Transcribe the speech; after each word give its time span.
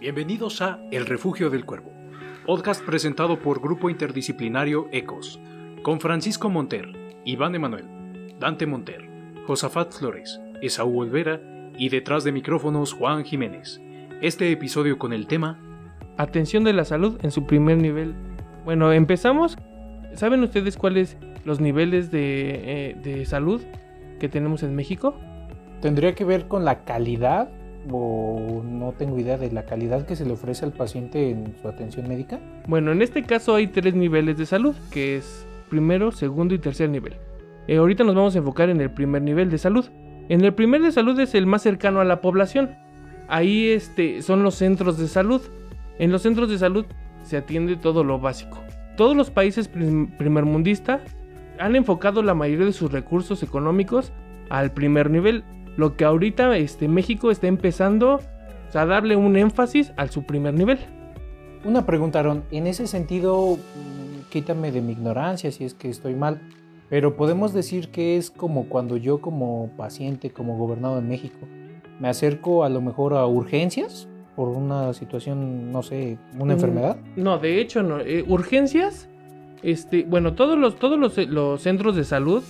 Bienvenidos 0.00 0.62
a 0.62 0.78
El 0.92 1.06
Refugio 1.06 1.50
del 1.50 1.64
Cuervo, 1.64 1.90
podcast 2.46 2.84
presentado 2.84 3.40
por 3.40 3.60
Grupo 3.60 3.90
Interdisciplinario 3.90 4.86
ECOS, 4.92 5.40
con 5.82 5.98
Francisco 5.98 6.48
Monter, 6.48 6.92
Iván 7.24 7.56
Emanuel, 7.56 8.36
Dante 8.38 8.64
Monter, 8.64 9.10
Josafat 9.44 9.92
Flores, 9.92 10.40
Esaú 10.62 11.00
Olvera 11.00 11.40
y 11.76 11.88
detrás 11.88 12.22
de 12.22 12.30
micrófonos 12.30 12.92
Juan 12.92 13.24
Jiménez. 13.24 13.80
Este 14.22 14.52
episodio 14.52 15.00
con 15.00 15.12
el 15.12 15.26
tema 15.26 15.58
Atención 16.16 16.62
de 16.62 16.74
la 16.74 16.84
salud 16.84 17.18
en 17.24 17.32
su 17.32 17.44
primer 17.44 17.78
nivel. 17.78 18.14
Bueno, 18.64 18.92
empezamos. 18.92 19.58
¿Saben 20.14 20.44
ustedes 20.44 20.76
cuáles 20.76 21.16
los 21.44 21.58
niveles 21.58 22.12
de, 22.12 22.90
eh, 22.90 22.96
de 23.02 23.26
salud 23.26 23.62
que 24.20 24.28
tenemos 24.28 24.62
en 24.62 24.76
México? 24.76 25.18
¿Tendría 25.80 26.14
que 26.14 26.24
ver 26.24 26.46
con 26.46 26.64
la 26.64 26.84
calidad 26.84 27.50
o 27.90 28.62
no 28.64 28.92
tengo 28.92 29.18
idea 29.18 29.36
de 29.38 29.50
la 29.50 29.64
calidad 29.64 30.06
que 30.06 30.16
se 30.16 30.24
le 30.24 30.32
ofrece 30.32 30.64
al 30.64 30.72
paciente 30.72 31.30
en 31.30 31.54
su 31.60 31.68
atención 31.68 32.08
médica? 32.08 32.38
Bueno, 32.66 32.92
en 32.92 33.02
este 33.02 33.22
caso 33.22 33.54
hay 33.54 33.68
tres 33.68 33.94
niveles 33.94 34.36
de 34.38 34.46
salud, 34.46 34.74
que 34.90 35.16
es 35.16 35.46
primero, 35.68 36.12
segundo 36.12 36.54
y 36.54 36.58
tercer 36.58 36.90
nivel. 36.90 37.14
Eh, 37.66 37.76
ahorita 37.76 38.04
nos 38.04 38.14
vamos 38.14 38.34
a 38.34 38.38
enfocar 38.38 38.70
en 38.70 38.80
el 38.80 38.90
primer 38.90 39.22
nivel 39.22 39.50
de 39.50 39.58
salud. 39.58 39.86
En 40.28 40.44
el 40.44 40.54
primer 40.54 40.82
de 40.82 40.92
salud 40.92 41.18
es 41.20 41.34
el 41.34 41.46
más 41.46 41.62
cercano 41.62 42.00
a 42.00 42.04
la 42.04 42.20
población. 42.20 42.76
Ahí 43.28 43.68
este, 43.68 44.22
son 44.22 44.42
los 44.42 44.54
centros 44.54 44.98
de 44.98 45.06
salud. 45.06 45.42
En 45.98 46.10
los 46.10 46.22
centros 46.22 46.48
de 46.48 46.58
salud 46.58 46.86
se 47.22 47.36
atiende 47.36 47.76
todo 47.76 48.04
lo 48.04 48.18
básico. 48.18 48.58
Todos 48.96 49.16
los 49.16 49.30
países 49.30 49.68
primermundistas 49.68 51.00
han 51.58 51.76
enfocado 51.76 52.22
la 52.22 52.34
mayoría 52.34 52.66
de 52.66 52.72
sus 52.72 52.90
recursos 52.90 53.42
económicos 53.42 54.12
al 54.48 54.72
primer 54.72 55.10
nivel, 55.10 55.44
lo 55.78 55.96
que 55.96 56.04
ahorita 56.04 56.56
este, 56.56 56.88
México 56.88 57.30
está 57.30 57.46
empezando 57.46 58.20
a 58.74 58.84
darle 58.84 59.14
un 59.14 59.36
énfasis 59.36 59.92
al 59.96 60.10
su 60.10 60.24
primer 60.24 60.52
nivel. 60.52 60.78
Una 61.64 61.86
pregunta, 61.86 62.18
Aaron. 62.18 62.42
En 62.50 62.66
ese 62.66 62.88
sentido, 62.88 63.56
mm, 63.56 64.28
quítame 64.28 64.72
de 64.72 64.80
mi 64.80 64.92
ignorancia 64.92 65.52
si 65.52 65.64
es 65.64 65.74
que 65.74 65.88
estoy 65.88 66.16
mal, 66.16 66.40
pero 66.90 67.16
podemos 67.16 67.54
decir 67.54 67.90
que 67.90 68.16
es 68.16 68.30
como 68.30 68.68
cuando 68.68 68.96
yo 68.96 69.20
como 69.20 69.70
paciente, 69.76 70.30
como 70.30 70.58
gobernador 70.58 71.00
de 71.00 71.08
México, 71.08 71.38
me 72.00 72.08
acerco 72.08 72.64
a 72.64 72.68
lo 72.68 72.80
mejor 72.80 73.14
a 73.14 73.24
urgencias 73.26 74.08
por 74.34 74.48
una 74.48 74.92
situación, 74.94 75.70
no 75.70 75.84
sé, 75.84 76.18
una 76.34 76.46
Mm, 76.46 76.50
enfermedad. 76.50 76.96
No, 77.14 77.38
de 77.38 77.60
hecho 77.60 77.84
no. 77.84 78.00
Eh, 78.00 78.24
urgencias, 78.26 79.08
este, 79.62 80.02
bueno, 80.02 80.34
todos 80.34 80.58
los, 80.58 80.74
todos 80.74 80.98
los, 80.98 81.16
los 81.28 81.62
centros 81.62 81.94
de 81.94 82.02
salud, 82.02 82.42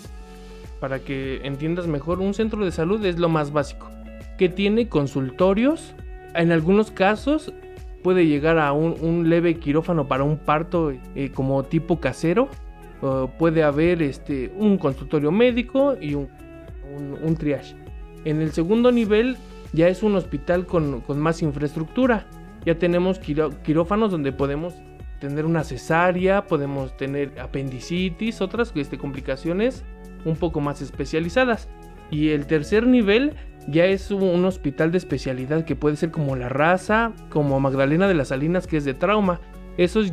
para 0.81 1.01
que 1.01 1.41
entiendas 1.45 1.87
mejor, 1.87 2.21
un 2.21 2.34
centro 2.34 2.65
de 2.65 2.71
salud 2.73 3.05
es 3.05 3.19
lo 3.19 3.29
más 3.29 3.53
básico, 3.53 3.91
que 4.39 4.48
tiene 4.48 4.89
consultorios, 4.89 5.95
en 6.34 6.53
algunos 6.53 6.91
casos 6.91 7.53
puede 8.03 8.27
llegar 8.27 8.59
a 8.59 8.73
un, 8.73 9.29
leve 9.29 9.56
quirófano 9.59 10.06
para 10.06 10.23
un 10.25 10.39
parto 10.39 10.93
eh, 11.15 11.31
como 11.34 11.65
tipo 11.65 12.01
casero, 12.01 12.49
puede 13.39 13.62
haber 13.62 14.03
este, 14.03 14.53
un 14.56 14.77
consultorio 14.79 15.31
médico 15.31 15.97
y 16.01 16.15
un, 16.15 16.29
un, 16.97 17.17
un 17.23 17.37
triage. 17.37 17.77
En 18.25 18.41
el 18.41 18.51
segundo 18.53 18.91
nivel 18.91 19.37
ya 19.73 19.89
es 19.89 20.03
un 20.03 20.17
hospital 20.17 20.67
con, 20.67 21.01
con 21.03 21.21
más 21.21 21.43
infraestructura. 21.43 22.27
Ya 22.65 22.77
tenemos 22.77 23.21
quiró- 23.21 23.51
quirófanos 23.62 24.11
donde 24.11 24.33
podemos 24.33 24.75
tener 25.21 25.45
una 25.45 25.62
cesárea, 25.62 26.47
podemos 26.47 26.97
tener 26.97 27.39
apendicitis, 27.41 28.41
otras 28.41 28.73
este, 28.75 28.99
complicaciones 28.99 29.84
un 30.25 30.37
poco 30.37 30.61
más 30.61 30.81
especializadas. 30.83 31.69
Y 32.11 32.31
el 32.31 32.47
tercer 32.47 32.87
nivel 32.87 33.35
ya 33.69 33.85
es 33.85 34.11
un, 34.11 34.45
hospital 34.45 34.93
de 34.93 34.99
especialidad 34.99 35.65
que 35.65 35.77
puede 35.77 35.97
ser 35.97 36.11
como 36.11 36.37
La 36.37 36.49
Raza, 36.49 37.13
como 37.29 37.61
Magdalena 37.61 38.09
de 38.09 38.15
las 38.15 38.29
Salinas 38.29 38.67
que 38.67 38.79
es 38.79 38.85
de 38.85 38.95
trauma. 38.95 39.41
Esos 39.77 40.11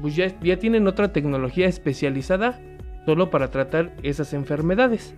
pues 0.00 0.14
ya, 0.14 0.40
ya 0.40 0.58
tienen 0.58 0.86
otra 0.86 1.12
tecnología 1.12 1.66
especializada 1.66 2.60
solo 3.06 3.30
para 3.30 3.50
tratar 3.50 3.94
esas 4.02 4.34
enfermedades. 4.34 5.14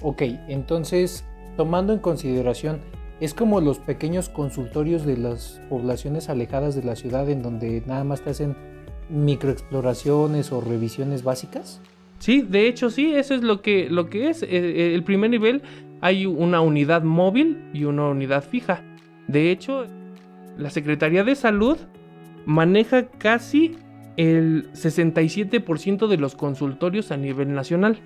Ok, 0.00 0.22
entonces, 0.48 1.24
tomando 1.56 1.92
en 1.92 1.98
consideración, 1.98 2.80
es 3.20 3.34
como 3.34 3.60
los 3.60 3.78
pequeños 3.78 4.28
consultorios 4.28 5.04
de 5.04 5.16
las 5.16 5.60
poblaciones 5.68 6.28
alejadas 6.28 6.74
de 6.74 6.84
la 6.84 6.96
ciudad 6.96 7.28
en 7.28 7.42
donde 7.42 7.82
nada 7.86 8.04
más 8.04 8.22
te 8.22 8.30
hacen 8.30 8.56
microexploraciones 9.10 10.52
o 10.52 10.60
revisiones 10.60 11.24
básicas. 11.24 11.80
Sí, 12.18 12.42
de 12.42 12.66
hecho 12.66 12.90
sí, 12.90 13.14
eso 13.14 13.34
es 13.34 13.42
lo 13.42 13.62
que, 13.62 13.88
lo 13.90 14.10
que 14.10 14.28
es. 14.28 14.42
Eh, 14.42 14.48
eh, 14.50 14.94
El 14.94 15.04
primer 15.04 15.30
nivel 15.30 15.62
hay 16.00 16.26
una 16.26 16.60
unidad 16.60 17.02
móvil 17.02 17.58
y 17.72 17.84
una 17.84 18.08
unidad 18.08 18.44
fija. 18.44 18.82
De 19.26 19.50
hecho, 19.50 19.86
la 20.56 20.70
Secretaría 20.70 21.24
de 21.24 21.34
Salud 21.34 21.78
maneja 22.46 23.06
casi 23.06 23.76
el 24.16 24.70
67% 24.72 26.08
de 26.08 26.16
los 26.16 26.34
consultorios 26.34 27.12
a 27.12 27.16
nivel 27.16 27.54
nacional. 27.54 27.98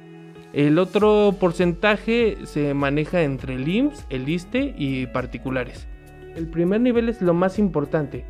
El 0.53 0.79
otro 0.79 1.34
porcentaje 1.41 2.37
se 2.44 2.75
maneja 2.75 3.23
entre 3.23 3.55
el 3.55 3.67
IMSS, 3.67 4.06
el 4.11 4.29
ISTE 4.29 4.75
y 4.77 5.06
particulares. 5.06 5.89
El 6.37 6.49
primer 6.49 6.83
nivel 6.83 7.09
es 7.09 7.23
lo 7.23 7.33
más 7.33 7.59
importante. 7.59 8.27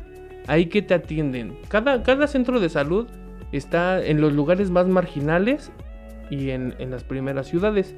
Ahí 0.47 0.67
que 0.67 0.81
te 0.81 0.93
atienden. 0.93 1.57
Cada, 1.67 2.03
cada 2.03 2.27
centro 2.27 2.61
de 2.61 2.69
salud 2.69 3.07
está 3.57 4.03
en 4.03 4.19
los 4.19 4.33
lugares 4.33 4.71
más 4.71 4.87
marginales 4.87 5.71
y 6.29 6.49
en, 6.49 6.75
en 6.79 6.91
las 6.91 7.03
primeras 7.03 7.47
ciudades. 7.47 7.95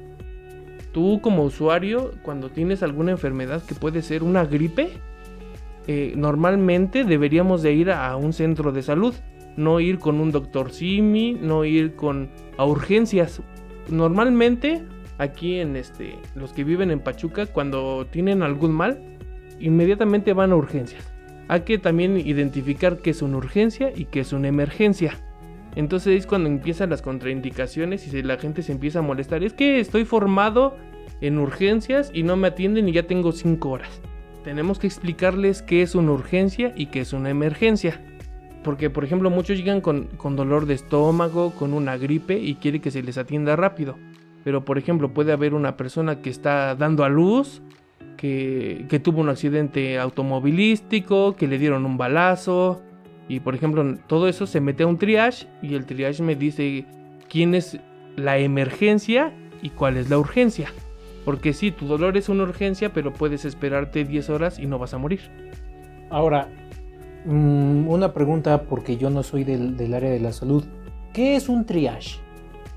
Tú 0.92 1.20
como 1.20 1.42
usuario, 1.42 2.12
cuando 2.22 2.50
tienes 2.50 2.82
alguna 2.82 3.10
enfermedad 3.10 3.62
que 3.64 3.74
puede 3.74 4.02
ser 4.02 4.22
una 4.22 4.44
gripe, 4.44 4.90
eh, 5.86 6.14
normalmente 6.16 7.04
deberíamos 7.04 7.62
de 7.62 7.72
ir 7.72 7.90
a 7.90 8.16
un 8.16 8.32
centro 8.32 8.72
de 8.72 8.82
salud. 8.82 9.14
No 9.56 9.80
ir 9.80 9.98
con 9.98 10.20
un 10.20 10.32
doctor 10.32 10.70
Simi, 10.70 11.34
no 11.34 11.64
ir 11.64 11.94
con 11.94 12.28
a 12.58 12.64
urgencias. 12.66 13.40
Normalmente 13.88 14.82
aquí 15.18 15.60
en 15.60 15.76
este 15.76 16.16
los 16.34 16.52
que 16.52 16.64
viven 16.64 16.90
en 16.90 17.00
Pachuca 17.00 17.46
cuando 17.46 18.06
tienen 18.06 18.42
algún 18.42 18.72
mal 18.72 19.00
inmediatamente 19.58 20.32
van 20.32 20.52
a 20.52 20.56
urgencias. 20.56 21.10
Hay 21.48 21.60
que 21.60 21.78
también 21.78 22.16
identificar 22.16 22.98
qué 22.98 23.10
es 23.10 23.22
una 23.22 23.38
urgencia 23.38 23.92
y 23.94 24.06
qué 24.06 24.20
es 24.20 24.32
una 24.32 24.48
emergencia. 24.48 25.14
Entonces 25.76 26.18
es 26.18 26.26
cuando 26.26 26.48
empiezan 26.48 26.90
las 26.90 27.02
contraindicaciones 27.02 28.12
y 28.12 28.22
la 28.22 28.38
gente 28.38 28.62
se 28.62 28.72
empieza 28.72 29.00
a 29.00 29.02
molestar. 29.02 29.44
Es 29.44 29.52
que 29.52 29.78
estoy 29.78 30.06
formado 30.06 30.74
en 31.20 31.38
urgencias 31.38 32.10
y 32.12 32.22
no 32.22 32.36
me 32.36 32.48
atienden 32.48 32.88
y 32.88 32.92
ya 32.92 33.06
tengo 33.06 33.30
5 33.30 33.68
horas. 33.68 34.00
Tenemos 34.42 34.78
que 34.78 34.86
explicarles 34.86 35.60
qué 35.60 35.82
es 35.82 35.94
una 35.94 36.12
urgencia 36.12 36.72
y 36.76 36.86
qué 36.86 37.00
es 37.00 37.12
una 37.12 37.28
emergencia. 37.28 38.00
Porque, 38.64 38.88
por 38.88 39.04
ejemplo, 39.04 39.28
muchos 39.28 39.58
llegan 39.58 39.80
con, 39.80 40.08
dolor 40.34 40.66
de 40.66 40.74
estómago, 40.74 41.50
con 41.52 41.74
una 41.74 41.98
gripe 41.98 42.38
y 42.38 42.54
quiere 42.54 42.80
que 42.80 42.90
se 42.90 43.02
les 43.02 43.18
atienda 43.18 43.54
rápido. 43.54 43.96
Pero, 44.44 44.64
por 44.64 44.78
ejemplo, 44.78 45.12
puede 45.12 45.32
haber 45.32 45.52
una 45.52 45.76
persona 45.76 46.22
que 46.22 46.30
está 46.30 46.74
dando 46.74 47.04
a 47.04 47.08
luz, 47.08 47.60
que 48.16 49.00
tuvo 49.04 49.20
un 49.20 49.28
accidente 49.28 49.98
automovilístico, 49.98 51.36
que 51.36 51.46
le 51.46 51.58
dieron 51.58 51.84
un 51.84 51.98
balazo. 51.98 52.82
Y, 53.28 53.40
por 53.40 53.54
ejemplo, 53.54 53.84
todo 54.06 54.28
eso 54.28 54.46
se 54.46 54.60
mete 54.60 54.84
a 54.84 54.86
un 54.86 54.98
triage 54.98 55.46
y 55.62 55.74
el 55.74 55.84
triage 55.84 56.22
me 56.22 56.36
dice 56.36 56.84
quién 57.28 57.54
es 57.54 57.78
la 58.16 58.38
emergencia 58.38 59.32
y 59.62 59.70
cuál 59.70 59.96
es 59.96 60.08
la 60.10 60.18
urgencia. 60.18 60.72
Porque 61.24 61.52
sí, 61.52 61.72
tu 61.72 61.86
dolor 61.86 62.16
es 62.16 62.28
una 62.28 62.44
urgencia, 62.44 62.92
pero 62.92 63.12
puedes 63.12 63.44
esperarte 63.44 64.04
10 64.04 64.30
horas 64.30 64.58
y 64.60 64.66
no 64.66 64.78
vas 64.78 64.94
a 64.94 64.98
morir. 64.98 65.20
Ahora, 66.08 66.48
mm, 67.24 67.88
una 67.88 68.14
pregunta 68.14 68.62
porque 68.62 68.96
yo 68.96 69.10
no 69.10 69.24
soy 69.24 69.42
del, 69.42 69.76
del 69.76 69.94
área 69.94 70.10
de 70.10 70.20
la 70.20 70.32
salud. 70.32 70.64
¿Qué 71.12 71.34
es 71.34 71.48
un 71.48 71.66
triage? 71.66 72.20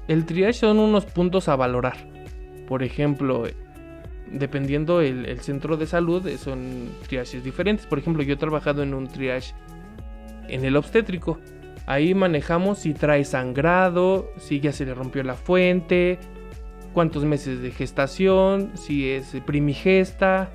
El 0.08 0.26
triage 0.26 0.54
son 0.54 0.80
unos 0.80 1.06
puntos 1.06 1.48
a 1.48 1.56
valorar. 1.56 1.98
Por 2.68 2.82
ejemplo, 2.82 3.44
dependiendo 4.32 5.02
el, 5.02 5.28
el 5.28 5.42
centro 5.42 5.78
de 5.78 5.86
salud, 5.86 6.28
son 6.38 6.90
triages 7.08 7.44
diferentes. 7.44 7.86
Por 7.86 8.00
ejemplo, 8.00 8.24
yo 8.24 8.34
he 8.34 8.38
trabajado 8.38 8.82
en 8.82 8.96
un 8.96 9.08
triage 9.08 9.54
en 10.50 10.66
el 10.66 10.76
obstétrico. 10.76 11.40
Ahí 11.86 12.14
manejamos 12.14 12.80
si 12.80 12.94
trae 12.94 13.26
sangrado, 13.26 14.32
si 14.38 14.60
ya 14.60 14.72
se 14.72 14.86
le 14.86 14.94
rompió 14.94 15.24
la 15.24 15.34
fuente, 15.34 16.20
cuántos 16.94 17.26
meses 17.26 17.62
de 17.62 17.72
gestación, 17.72 18.72
si 18.76 19.10
es 19.10 19.36
primigesta. 19.46 20.52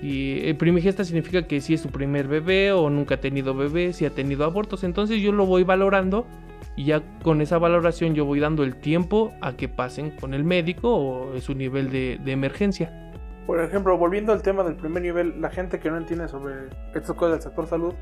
Y 0.00 0.48
eh, 0.48 0.54
primigesta 0.54 1.04
significa 1.04 1.46
que 1.46 1.60
si 1.60 1.74
es 1.74 1.80
su 1.80 1.90
primer 1.90 2.26
bebé 2.26 2.72
o 2.72 2.90
nunca 2.90 3.16
ha 3.16 3.20
tenido 3.20 3.54
bebé, 3.54 3.92
si 3.92 4.04
ha 4.04 4.10
tenido 4.10 4.44
abortos. 4.44 4.82
Entonces 4.82 5.20
yo 5.20 5.30
lo 5.32 5.46
voy 5.46 5.62
valorando 5.62 6.26
y 6.76 6.86
ya 6.86 7.02
con 7.22 7.40
esa 7.40 7.58
valoración 7.58 8.14
yo 8.14 8.24
voy 8.24 8.40
dando 8.40 8.64
el 8.64 8.76
tiempo 8.76 9.34
a 9.40 9.52
que 9.52 9.68
pasen 9.68 10.10
con 10.10 10.34
el 10.34 10.42
médico 10.42 10.94
o 10.96 11.40
su 11.40 11.54
nivel 11.54 11.90
de, 11.90 12.18
de 12.24 12.32
emergencia. 12.32 13.12
Por 13.46 13.60
ejemplo, 13.60 13.98
volviendo 13.98 14.32
al 14.32 14.42
tema 14.42 14.62
del 14.62 14.76
primer 14.76 15.02
nivel, 15.02 15.40
la 15.40 15.50
gente 15.50 15.80
que 15.80 15.90
no 15.90 15.96
entiende 15.96 16.28
sobre 16.28 16.54
estas 16.94 17.14
cosas 17.16 17.32
del 17.32 17.42
sector 17.42 17.66
salud, 17.66 17.94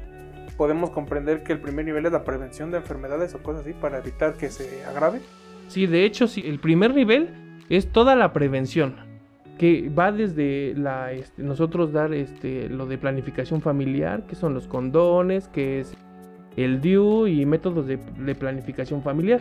podemos 0.60 0.90
comprender 0.90 1.42
que 1.42 1.54
el 1.54 1.58
primer 1.58 1.86
nivel 1.86 2.04
es 2.04 2.12
la 2.12 2.22
prevención 2.22 2.70
de 2.70 2.76
enfermedades 2.76 3.34
o 3.34 3.42
cosas 3.42 3.62
así 3.62 3.72
para 3.72 3.96
evitar 3.96 4.34
que 4.34 4.50
se 4.50 4.84
agrave. 4.84 5.22
Sí, 5.68 5.86
de 5.86 6.04
hecho, 6.04 6.28
sí, 6.28 6.42
el 6.44 6.58
primer 6.58 6.94
nivel 6.94 7.30
es 7.70 7.90
toda 7.90 8.14
la 8.14 8.34
prevención. 8.34 8.96
que 9.56 9.88
va 9.88 10.12
desde 10.12 10.74
la 10.76 11.12
este, 11.12 11.42
nosotros 11.42 11.94
dar 11.94 12.12
este 12.12 12.68
lo 12.68 12.84
de 12.84 12.98
planificación 12.98 13.62
familiar, 13.62 14.26
que 14.26 14.34
son 14.34 14.52
los 14.52 14.68
condones, 14.68 15.48
que 15.48 15.80
es 15.80 15.94
el 16.58 16.82
DIU 16.82 17.26
y 17.26 17.46
métodos 17.46 17.86
de, 17.86 17.96
de 17.96 18.34
planificación 18.34 19.02
familiar. 19.02 19.40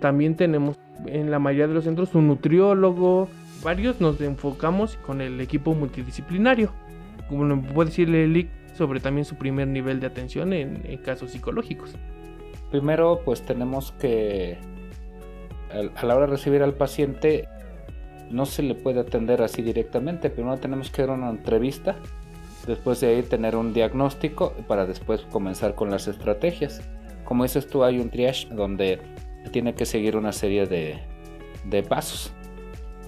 También 0.00 0.34
tenemos 0.34 0.76
en 1.06 1.30
la 1.30 1.38
mayoría 1.38 1.68
de 1.68 1.74
los 1.74 1.84
centros 1.84 2.16
un 2.16 2.26
nutriólogo, 2.26 3.28
varios 3.62 4.00
nos 4.00 4.20
enfocamos 4.20 4.96
con 4.96 5.20
el 5.20 5.40
equipo 5.40 5.72
multidisciplinario. 5.72 6.72
Como 7.28 7.62
puede 7.62 7.90
decirle 7.90 8.26
Lick 8.26 8.57
sobre 8.78 9.00
también 9.00 9.24
su 9.24 9.34
primer 9.34 9.68
nivel 9.68 10.00
de 10.00 10.06
atención 10.06 10.52
en, 10.52 10.80
en 10.84 10.98
casos 10.98 11.32
psicológicos. 11.32 11.94
Primero, 12.70 13.20
pues 13.24 13.42
tenemos 13.42 13.92
que 13.92 14.58
a 15.70 16.06
la 16.06 16.16
hora 16.16 16.26
de 16.26 16.32
recibir 16.32 16.62
al 16.62 16.74
paciente 16.74 17.48
no 18.30 18.46
se 18.46 18.62
le 18.62 18.74
puede 18.74 19.00
atender 19.00 19.42
así 19.42 19.62
directamente. 19.62 20.30
Primero 20.30 20.58
tenemos 20.58 20.90
que 20.90 21.02
dar 21.02 21.10
una 21.16 21.30
entrevista, 21.30 21.96
después 22.66 23.00
de 23.00 23.08
ahí 23.08 23.22
tener 23.22 23.56
un 23.56 23.72
diagnóstico 23.72 24.52
para 24.66 24.86
después 24.86 25.22
comenzar 25.22 25.74
con 25.74 25.90
las 25.90 26.08
estrategias. 26.08 26.80
Como 27.24 27.42
dices 27.42 27.66
tú, 27.66 27.84
hay 27.84 27.98
un 27.98 28.10
triage 28.10 28.48
donde 28.48 29.00
tiene 29.50 29.74
que 29.74 29.86
seguir 29.86 30.16
una 30.16 30.32
serie 30.32 30.66
de, 30.66 30.98
de 31.64 31.82
pasos. 31.82 32.32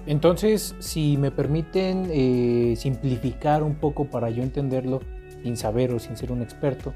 Entonces, 0.07 0.75
si 0.79 1.17
me 1.17 1.29
permiten 1.29 2.07
eh, 2.11 2.73
simplificar 2.75 3.61
un 3.61 3.75
poco 3.75 4.05
para 4.05 4.31
yo 4.31 4.41
entenderlo 4.41 5.01
sin 5.43 5.57
saber 5.57 5.91
o 5.93 5.99
sin 5.99 6.17
ser 6.17 6.31
un 6.31 6.41
experto, 6.41 6.93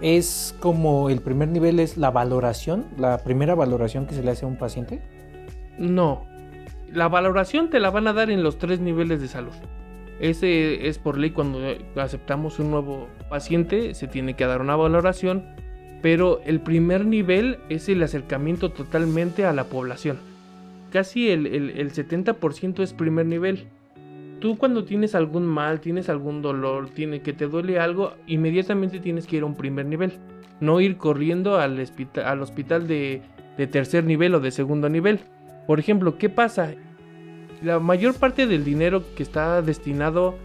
es 0.00 0.54
como 0.60 1.10
el 1.10 1.20
primer 1.20 1.48
nivel 1.48 1.80
es 1.80 1.96
la 1.96 2.10
valoración, 2.10 2.86
la 2.96 3.18
primera 3.18 3.54
valoración 3.54 4.06
que 4.06 4.14
se 4.14 4.22
le 4.22 4.30
hace 4.30 4.44
a 4.44 4.48
un 4.48 4.56
paciente. 4.56 5.00
No, 5.78 6.24
la 6.92 7.08
valoración 7.08 7.70
te 7.70 7.80
la 7.80 7.90
van 7.90 8.06
a 8.06 8.12
dar 8.12 8.30
en 8.30 8.42
los 8.42 8.58
tres 8.58 8.80
niveles 8.80 9.20
de 9.20 9.28
salud. 9.28 9.52
Ese 10.20 10.88
es 10.88 10.98
por 10.98 11.16
ley 11.16 11.30
cuando 11.30 11.60
aceptamos 11.96 12.58
un 12.58 12.70
nuevo 12.70 13.08
paciente, 13.28 13.94
se 13.94 14.08
tiene 14.08 14.34
que 14.34 14.46
dar 14.46 14.60
una 14.60 14.74
valoración, 14.74 15.44
pero 16.02 16.40
el 16.44 16.60
primer 16.60 17.04
nivel 17.04 17.58
es 17.68 17.88
el 17.88 18.02
acercamiento 18.02 18.70
totalmente 18.72 19.44
a 19.44 19.52
la 19.52 19.64
población. 19.64 20.18
Casi 20.90 21.30
el, 21.30 21.46
el 21.46 21.92
70% 21.92 22.82
es 22.82 22.92
primer 22.94 23.26
nivel. 23.26 23.68
Tú 24.40 24.56
cuando 24.56 24.84
tienes 24.84 25.14
algún 25.14 25.46
mal, 25.46 25.80
tienes 25.80 26.08
algún 26.08 26.42
dolor, 26.42 26.90
tiene 26.90 27.22
que 27.22 27.32
te 27.32 27.46
duele 27.46 27.78
algo, 27.80 28.14
inmediatamente 28.26 29.00
tienes 29.00 29.26
que 29.26 29.36
ir 29.36 29.42
a 29.42 29.46
un 29.46 29.54
primer 29.54 29.86
nivel. 29.86 30.12
No 30.60 30.80
ir 30.80 30.96
corriendo 30.96 31.58
al, 31.58 31.84
al 32.24 32.42
hospital 32.42 32.86
de, 32.86 33.22
de 33.56 33.66
tercer 33.66 34.04
nivel 34.04 34.34
o 34.34 34.40
de 34.40 34.50
segundo 34.50 34.88
nivel. 34.88 35.20
Por 35.66 35.80
ejemplo, 35.80 36.16
¿qué 36.18 36.28
pasa? 36.28 36.74
La 37.62 37.80
mayor 37.80 38.14
parte 38.14 38.46
del 38.46 38.64
dinero 38.64 39.02
que 39.16 39.22
está 39.22 39.60
destinado 39.62 40.36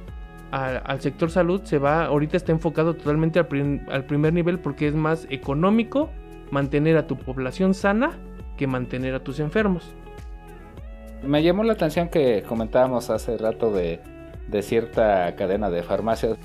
al 0.53 1.01
sector 1.01 1.31
salud 1.31 1.61
se 1.63 1.79
va, 1.79 2.05
ahorita 2.05 2.37
está 2.37 2.51
enfocado 2.51 2.93
totalmente 2.93 3.39
al, 3.39 3.47
primer 4.05 4.33
nivel 4.33 4.59
porque 4.59 4.87
es 4.87 4.93
más 4.93 5.25
económico 5.31 6.11
mantener 6.51 6.95
a 6.97 7.07
tu 7.07 7.17
población 7.17 7.73
sana 7.73 8.11
que 8.55 8.67
mantener 8.67 9.15
a 9.15 9.23
tus 9.23 9.39
enfermos. 9.39 9.95
Me 11.23 11.41
llamó 11.41 11.63
la 11.63 11.73
atención 11.73 12.09
que 12.09 12.43
comentábamos 12.43 13.09
hace 13.09 13.37
rato 13.37 13.71
de, 13.71 13.99
cierta 14.61 15.35
cadena 15.35 15.69
de 15.69 15.83
farmacias, 15.83 16.37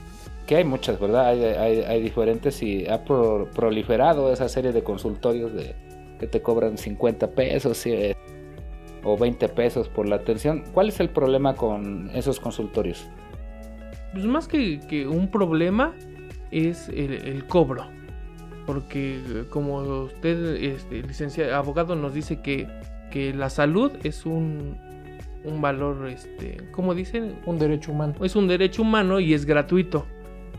que 0.46 0.56
hay 0.56 0.64
muchas, 0.64 0.98
¿verdad? 0.98 1.26
Hay, 1.28 2.00
diferentes 2.00 2.62
y 2.62 2.86
ha 2.88 3.04
proliferado 3.04 4.32
esa 4.32 4.48
serie 4.48 4.72
de 4.72 4.82
consultorios 4.82 5.52
de 5.52 5.74
que 6.18 6.26
te 6.26 6.40
cobran 6.40 6.78
50 6.78 7.28
pesos. 7.32 7.86
Y, 7.86 8.14
o 9.04 9.16
20 9.16 9.48
pesos 9.50 9.88
por 9.88 10.08
la 10.08 10.16
atención. 10.16 10.64
¿Cuál 10.72 10.88
es 10.88 11.00
el 11.00 11.08
problema 11.10 11.54
con 11.54 12.10
esos 12.14 12.40
consultorios? 12.40 13.06
Pues 14.12 14.24
más 14.24 14.48
que, 14.48 15.06
un 15.08 15.30
problema 15.30 15.94
es 16.50 16.88
el, 16.88 17.44
cobro. 17.46 17.86
Porque 18.66 19.44
como 19.50 19.78
usted, 19.78 20.56
este, 20.62 21.02
licenciado, 21.02 21.54
abogado, 21.56 21.94
nos 21.94 22.12
dice 22.12 22.40
que, 22.40 22.66
que 23.10 23.32
la 23.32 23.50
salud 23.50 23.92
es 24.02 24.26
un, 24.26 24.76
un 25.44 25.60
valor, 25.60 26.08
este, 26.08 26.68
¿cómo 26.72 26.94
dicen? 26.94 27.36
Un 27.46 27.58
derecho 27.58 27.92
humano. 27.92 28.14
Es 28.22 28.36
un 28.36 28.48
derecho 28.48 28.82
humano 28.82 29.20
y 29.20 29.34
es 29.34 29.44
gratuito. 29.44 30.06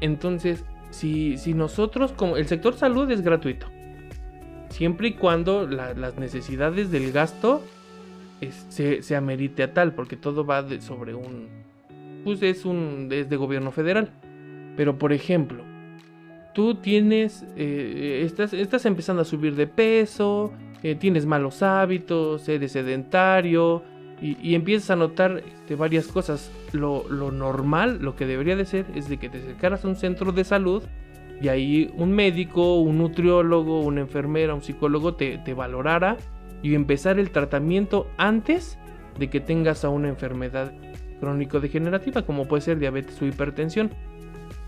Entonces, 0.01 0.63
si, 0.89 1.37
si 1.37 1.53
nosotros, 1.53 2.13
como 2.13 2.37
el 2.37 2.47
sector 2.47 2.75
salud 2.75 3.09
es 3.11 3.21
gratuito, 3.21 3.67
siempre 4.69 5.09
y 5.09 5.13
cuando 5.13 5.67
las 5.67 6.17
necesidades 6.17 6.91
del 6.91 7.11
gasto 7.11 7.63
se, 8.69 9.15
amerite 9.15 9.63
a 9.63 9.73
tal, 9.73 9.93
porque 9.93 10.15
todo 10.15 10.45
va 10.45 10.65
sobre 10.79 11.13
un... 11.13 11.47
Pues 12.23 12.41
es 12.43 12.65
un... 12.65 13.09
es 13.11 13.29
de 13.29 13.35
gobierno 13.35 13.71
federal. 13.71 14.09
Pero 14.77 14.97
por 14.97 15.13
ejemplo, 15.13 15.63
tú 16.53 16.75
tienes... 16.75 17.45
Eh, 17.55 18.21
estás, 18.25 18.53
estás 18.53 18.85
empezando 18.85 19.21
a 19.21 19.25
subir 19.25 19.55
de 19.55 19.67
peso, 19.67 20.53
eh, 20.83 20.95
tienes 20.95 21.25
malos 21.25 21.61
hábitos, 21.63 22.47
eres 22.47 22.71
sedentario, 22.71 23.83
y, 24.21 24.53
empiezas 24.53 24.91
a 24.91 24.95
notar 24.97 25.43
este, 25.47 25.75
varias 25.75 26.07
cosas. 26.07 26.51
Lo, 26.73 27.05
normal, 27.09 27.99
lo 28.01 28.15
que 28.15 28.25
debería 28.25 28.55
de 28.55 28.65
ser, 28.65 28.85
es 28.93 29.07
de 29.07 29.17
que 29.17 29.29
te 29.29 29.37
acercaras 29.37 29.85
a 29.85 29.87
un 29.87 29.95
centro 29.95 30.31
de 30.31 30.43
salud 30.43 30.83
y 31.41 31.47
ahí 31.47 31.89
un 31.95 32.11
médico, 32.11 32.81
un 32.81 32.97
nutriólogo, 32.97 33.79
una 33.79 34.01
enfermera, 34.01 34.53
un 34.53 34.61
psicólogo 34.61 35.15
te, 35.15 35.37
te 35.37 35.53
valorara 35.53 36.17
y 36.61 36.75
empezar 36.75 37.17
el 37.17 37.31
tratamiento 37.31 38.07
antes 38.17 38.77
de 39.17 39.29
que 39.29 39.39
tengas 39.39 39.83
una 39.85 40.09
enfermedad 40.09 40.73
crónico-degenerativa 41.19 42.23
como 42.23 42.45
puede 42.45 42.61
ser 42.61 42.79
diabetes 42.79 43.21
o 43.21 43.25
hipertensión. 43.25 43.91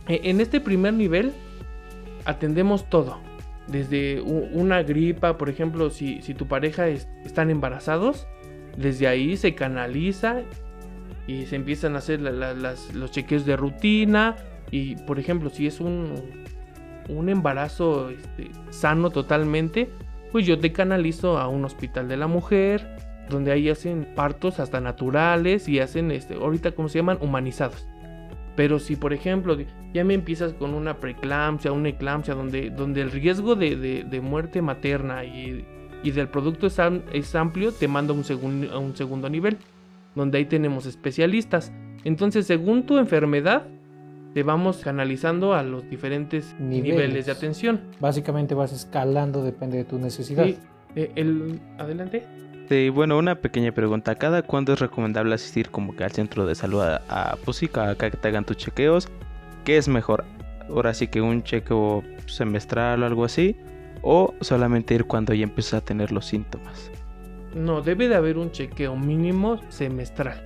E, 0.08 0.22
en 0.30 0.42
este 0.42 0.60
primer 0.62 0.94
nivel 0.94 1.34
atendemos 2.26 2.90
todo, 2.90 3.20
desde 3.68 4.22
una 4.22 4.84
gripa, 4.84 5.38
por 5.38 5.50
ejemplo, 5.50 5.90
si, 5.90 6.20
tu 6.34 6.48
pareja 6.48 6.88
están 6.88 7.50
embarazados, 7.50 8.28
desde 8.78 9.08
ahí 9.08 9.38
se 9.38 9.56
canaliza 9.56 10.42
y 11.28 11.46
se 11.46 11.56
empiezan 11.56 11.96
a 11.96 12.00
hacer 12.00 12.22
los 12.22 13.12
chequeos 13.12 13.46
de 13.46 13.56
rutina 13.56 14.36
y, 14.72 14.96
por 14.96 15.20
ejemplo, 15.20 15.50
si 15.50 15.68
es 15.68 15.80
un, 15.80 16.14
un 17.10 17.30
embarazo 17.30 18.10
este, 18.10 18.52
sano 18.70 19.10
totalmente, 19.10 19.90
pues 20.32 20.46
yo 20.46 20.60
te 20.60 20.72
canalizo 20.72 21.38
a 21.38 21.48
un 21.48 21.66
hospital 21.66 22.08
de 22.08 22.18
la 22.18 22.28
mujer, 22.28 22.96
donde 23.30 23.52
ahí 23.52 23.70
hacen 23.70 24.08
partos 24.16 24.60
hasta 24.60 24.80
naturales 24.80 25.68
y 25.68 25.80
hacen, 25.80 26.12
este, 26.12 26.36
ahorita, 26.36 26.72
¿cómo 26.72 26.90
se 26.90 27.00
llaman? 27.00 27.18
Humanizados. 27.22 27.88
Pero 28.56 28.80
si, 28.80 28.96
por 28.96 29.14
ejemplo, 29.14 29.58
ya 29.94 30.04
me 30.04 30.14
empiezas 30.14 30.54
con 30.54 30.74
una 30.74 30.98
preeclampsia, 30.98 31.72
una 31.72 31.90
eclampsia, 31.90 32.34
donde, 32.34 32.70
donde 32.70 33.02
el 33.02 33.12
riesgo 33.12 33.56
de, 33.56 34.22
muerte 34.22 34.62
materna 34.62 35.24
y, 35.24 35.66
del 36.04 36.28
producto 36.28 36.68
es, 36.68 36.78
es, 37.14 37.36
amplio, 37.36 37.72
te 37.72 37.88
mando 37.88 38.14
a 38.14 38.18
un, 38.18 38.70
a 38.72 38.78
un 38.78 38.96
segundo 38.96 39.30
nivel, 39.30 39.58
donde 40.16 40.38
ahí 40.38 40.46
tenemos 40.46 40.86
especialistas. 40.86 41.72
Entonces, 42.04 42.48
según 42.48 42.86
tu 42.86 42.98
enfermedad, 42.98 43.68
te 44.34 44.44
vamos 44.44 44.78
canalizando 44.78 45.54
a 45.54 45.64
los 45.64 45.90
diferentes 45.90 46.56
niveles, 46.60 47.26
de 47.26 47.32
atención. 47.32 47.82
Básicamente 48.00 48.56
vas 48.56 48.72
escalando, 48.72 49.44
depende 49.44 49.78
de 49.78 49.84
tu 49.84 50.00
necesidad. 50.00 50.46
Sí, 50.46 50.58
eh, 50.96 51.12
el, 51.16 51.60
adelante. 51.78 52.26
Sí, 52.72 52.88
bueno, 52.88 53.18
una 53.18 53.36
pequeña 53.36 53.74
pregunta. 53.74 54.16
¿Cada 54.16 54.44
cuándo 54.44 54.72
es 54.72 54.80
recomendable 54.80 55.36
asistir 55.36 55.70
como 55.72 55.94
que 55.94 56.06
al 56.06 56.14
centro 56.14 56.46
de 56.46 56.56
salud 56.56 56.80
a, 56.80 57.02
a 57.10 57.36
pues 57.36 57.58
sí, 57.58 57.70
a 57.74 57.96
que 57.96 58.12
te 58.12 58.28
hagan 58.30 58.46
tus 58.46 58.56
chequeos? 58.56 59.10
¿Qué 59.66 59.76
es 59.76 59.90
mejor? 59.90 60.24
Ahora 60.70 60.94
sí 60.94 61.10
que 61.10 61.20
un 61.20 61.44
chequeo 61.44 62.02
semestral 62.28 63.04
o 63.04 63.06
algo 63.06 63.26
así. 63.26 63.58
¿O 64.04 64.34
solamente 64.40 64.96
ir 64.96 65.04
cuando 65.04 65.34
ya 65.34 65.44
empiezas 65.44 65.74
a 65.74 65.82
tener 65.82 66.14
los 66.14 66.28
síntomas? 66.28 66.90
No, 67.54 67.82
debe 67.82 68.08
de 68.08 68.16
haber 68.16 68.38
un 68.38 68.54
chequeo 68.54 68.96
mínimo 68.96 69.60
semestral. 69.68 70.42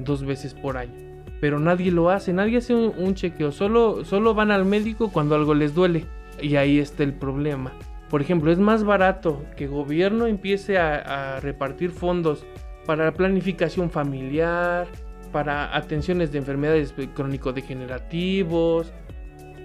Dos 0.00 0.24
veces 0.24 0.54
por 0.54 0.76
año 0.76 1.08
pero 1.40 1.60
nadie 1.60 1.92
lo 1.92 2.10
hace, 2.10 2.32
nadie 2.32 2.58
hace 2.58 2.74
un, 2.74 3.14
chequeo, 3.14 3.50
solo, 3.50 4.04
solo 4.04 4.34
van 4.34 4.50
al 4.50 4.66
médico 4.66 5.10
cuando 5.10 5.36
algo 5.36 5.54
les 5.54 5.74
duele 5.74 6.04
y 6.42 6.56
ahí 6.56 6.78
está 6.78 7.02
el 7.02 7.14
problema. 7.14 7.72
Por 8.10 8.20
ejemplo, 8.20 8.50
es 8.50 8.58
más 8.58 8.82
barato 8.82 9.44
que 9.56 9.68
gobierno 9.68 10.26
empiece 10.26 10.78
a, 10.78 11.38
repartir 11.40 11.90
fondos 11.90 12.44
para 12.84 13.12
planificación 13.12 13.88
familiar, 13.88 14.88
para 15.32 15.76
atenciones 15.76 16.32
de 16.32 16.38
enfermedades 16.38 16.92
crónico-degenerativos, 17.14 18.92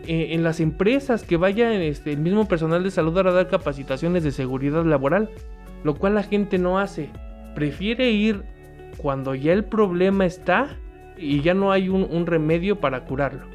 eh, 0.08 0.28
en 0.36 0.44
las 0.44 0.60
empresas 0.60 1.24
que 1.24 1.38
vayan 1.38 1.72
este, 1.72 2.12
el 2.12 2.20
mismo 2.20 2.48
personal 2.48 2.84
de 2.84 2.92
salud 2.92 3.18
a 3.18 3.24
dar 3.24 3.48
capacitaciones 3.48 4.24
de 4.24 4.32
seguridad 4.32 4.86
laboral, 4.86 5.32
lo 5.84 5.96
cual 5.96 6.14
la 6.14 6.22
gente 6.22 6.60
no 6.60 6.78
hace. 6.78 7.10
Prefiere 7.56 8.12
ir 8.12 8.44
cuando 8.98 9.34
ya 9.34 9.54
el 9.54 9.64
problema 9.64 10.28
está 10.28 10.78
y 11.18 11.42
ya 11.42 11.56
no 11.56 11.72
hay 11.72 11.90
un, 11.90 12.28
remedio 12.28 12.80
para 12.80 13.06
curarlo. 13.06 13.48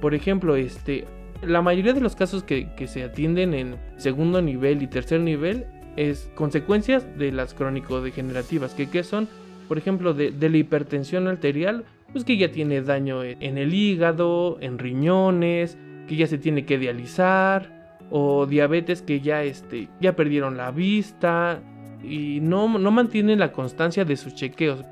Por 0.00 0.14
ejemplo, 0.14 0.56
este, 0.56 1.04
la 1.42 1.62
mayoría 1.62 1.92
de 1.92 2.00
los 2.00 2.16
casos 2.16 2.42
que, 2.42 2.68
se 2.86 3.02
atienden 3.02 3.54
en 3.54 3.76
segundo 3.96 4.40
nivel 4.42 4.82
y 4.82 4.86
tercer 4.86 5.20
nivel 5.20 5.66
es 5.96 6.30
consecuencias 6.34 7.06
de 7.18 7.32
las 7.32 7.54
crónico-degenerativas, 7.54 8.74
que, 8.74 9.02
son 9.04 9.28
por 9.68 9.78
ejemplo, 9.78 10.14
de, 10.14 10.32
la 10.32 10.56
hipertensión 10.56 11.28
arterial, 11.28 11.84
pues 12.12 12.24
que 12.24 12.36
ya 12.36 12.50
tiene 12.50 12.82
daño 12.82 13.22
en 13.22 13.38
en 13.40 13.58
el 13.58 13.74
hígado, 13.74 14.58
en 14.60 14.78
riñones, 14.78 15.78
que 16.06 16.16
ya 16.16 16.26
se 16.26 16.38
tiene 16.38 16.64
que 16.66 16.78
dializar, 16.78 17.74
o 18.10 18.46
diabetes 18.46 19.02
que 19.02 19.20
ya, 19.20 19.42
este, 19.42 19.88
ya 20.00 20.14
perdieron 20.14 20.56
la 20.56 20.70
vista 20.70 21.62
y 22.02 22.40
no, 22.40 22.78
no 22.78 22.90
mantienen 22.90 23.38
la 23.38 23.52
constancia 23.52 24.04
de 24.04 24.16
sus 24.16 24.34
chequeos. 24.34 24.84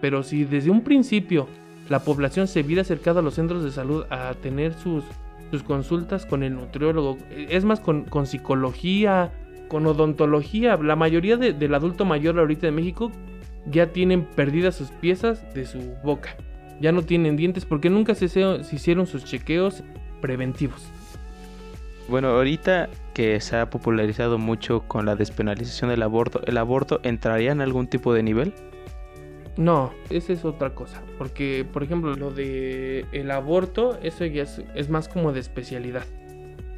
Pero 0.00 0.22
si 0.22 0.44
desde 0.44 0.70
un 0.70 0.82
principio 0.82 1.48
la 1.88 2.00
población 2.00 2.46
se 2.46 2.62
viera 2.62 2.82
acercada 2.82 3.20
a 3.20 3.22
los 3.22 3.34
centros 3.34 3.64
de 3.64 3.70
salud 3.70 4.04
a 4.10 4.34
tener 4.34 4.74
sus, 4.74 5.04
sus 5.50 5.62
consultas 5.62 6.26
con 6.26 6.42
el 6.42 6.54
nutriólogo, 6.54 7.18
es 7.30 7.64
más 7.64 7.80
con, 7.80 8.04
con 8.04 8.26
psicología, 8.26 9.32
con 9.68 9.86
odontología, 9.86 10.76
la 10.76 10.96
mayoría 10.96 11.36
de- 11.36 11.52
del 11.52 11.74
adulto 11.74 12.04
mayor 12.04 12.38
ahorita 12.38 12.66
de 12.66 12.72
México 12.72 13.10
ya 13.66 13.88
tienen 13.92 14.24
perdidas 14.24 14.76
sus 14.76 14.90
piezas 14.90 15.42
de 15.54 15.66
su 15.66 15.78
boca. 16.02 16.36
Ya 16.80 16.92
no 16.92 17.02
tienen 17.02 17.36
dientes 17.36 17.64
porque 17.64 17.90
nunca 17.90 18.14
se, 18.14 18.28
se- 18.28 18.62
se 18.64 18.76
hicieron 18.76 19.06
sus 19.06 19.24
chequeos 19.24 19.82
preventivos. 20.20 20.82
Bueno, 22.08 22.28
ahorita 22.28 22.88
que 23.12 23.40
se 23.40 23.56
ha 23.56 23.68
popularizado 23.68 24.38
mucho 24.38 24.80
con 24.88 25.04
la 25.04 25.16
despenalización 25.16 25.90
del 25.90 26.02
aborto, 26.02 26.40
¿el 26.46 26.56
aborto 26.56 27.00
entraría 27.02 27.52
en 27.52 27.60
algún 27.60 27.86
tipo 27.88 28.14
de 28.14 28.22
nivel? 28.22 28.54
No, 29.58 29.92
esa 30.08 30.32
es 30.32 30.44
otra 30.44 30.70
cosa. 30.70 31.02
Porque, 31.18 31.66
por 31.70 31.82
ejemplo, 31.82 32.14
lo 32.14 32.30
de 32.30 33.06
el 33.10 33.28
aborto, 33.32 33.98
eso 34.04 34.24
ya 34.24 34.44
es, 34.44 34.88
más 34.88 35.08
como 35.08 35.32
de 35.32 35.40
especialidad. 35.40 36.04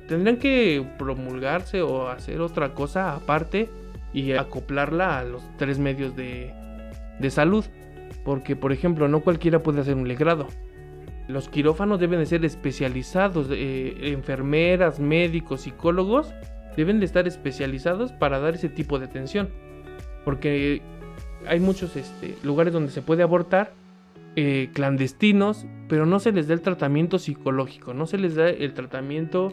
Tendrían 0.09 0.39
que 0.39 0.85
promulgarse 0.99 1.83
o 1.83 2.09
hacer 2.09 2.41
otra 2.41 2.73
cosa 2.73 3.15
aparte 3.15 3.69
y 4.15 4.33
acoplarla 4.33 5.19
a 5.19 5.25
los 5.25 5.43
tres 5.59 5.79
medios 5.79 6.17
de, 6.17 6.55
de 7.19 7.31
salud. 7.31 7.67
Porque, 8.25 8.57
por 8.57 8.73
ejemplo, 8.73 9.09
no 9.09 9.21
cualquiera 9.21 9.63
puede 9.63 9.83
hacer 9.83 9.95
un 9.95 10.09
legrado. 10.09 10.49
Los 11.29 11.51
quirófanos 11.51 12.01
deben 12.01 12.19
de 12.19 12.27
ser 12.27 12.47
especializados. 12.47 13.49
eh, 13.51 13.95
enfermeras, 14.05 15.01
médicos, 15.01 15.61
psicólogos 15.61 16.33
deben 16.79 16.99
de 16.99 17.05
estar 17.05 17.29
especializados 17.29 18.13
para 18.13 18.39
dar 18.39 18.55
ese 18.55 18.71
tipo 18.71 18.99
de 18.99 19.05
atención. 19.05 19.51
Porque 20.25 20.81
hay 21.47 21.61
muchos 21.61 21.97
este, 21.97 22.37
lugares 22.43 22.73
donde 22.73 22.91
se 22.91 23.03
puede 23.03 23.23
abortar 23.23 23.73
eh, 24.37 24.71
clandestinos, 24.73 25.67
pero 25.89 26.07
no 26.07 26.21
se 26.21 26.33
les 26.33 26.47
da 26.47 26.55
el 26.55 26.61
tratamiento 26.61 27.19
psicológico, 27.19 27.95
no 27.95 28.07
se 28.07 28.19
les 28.19 28.37
da 28.37 28.49
el 28.49 28.75
tratamiento 28.75 29.53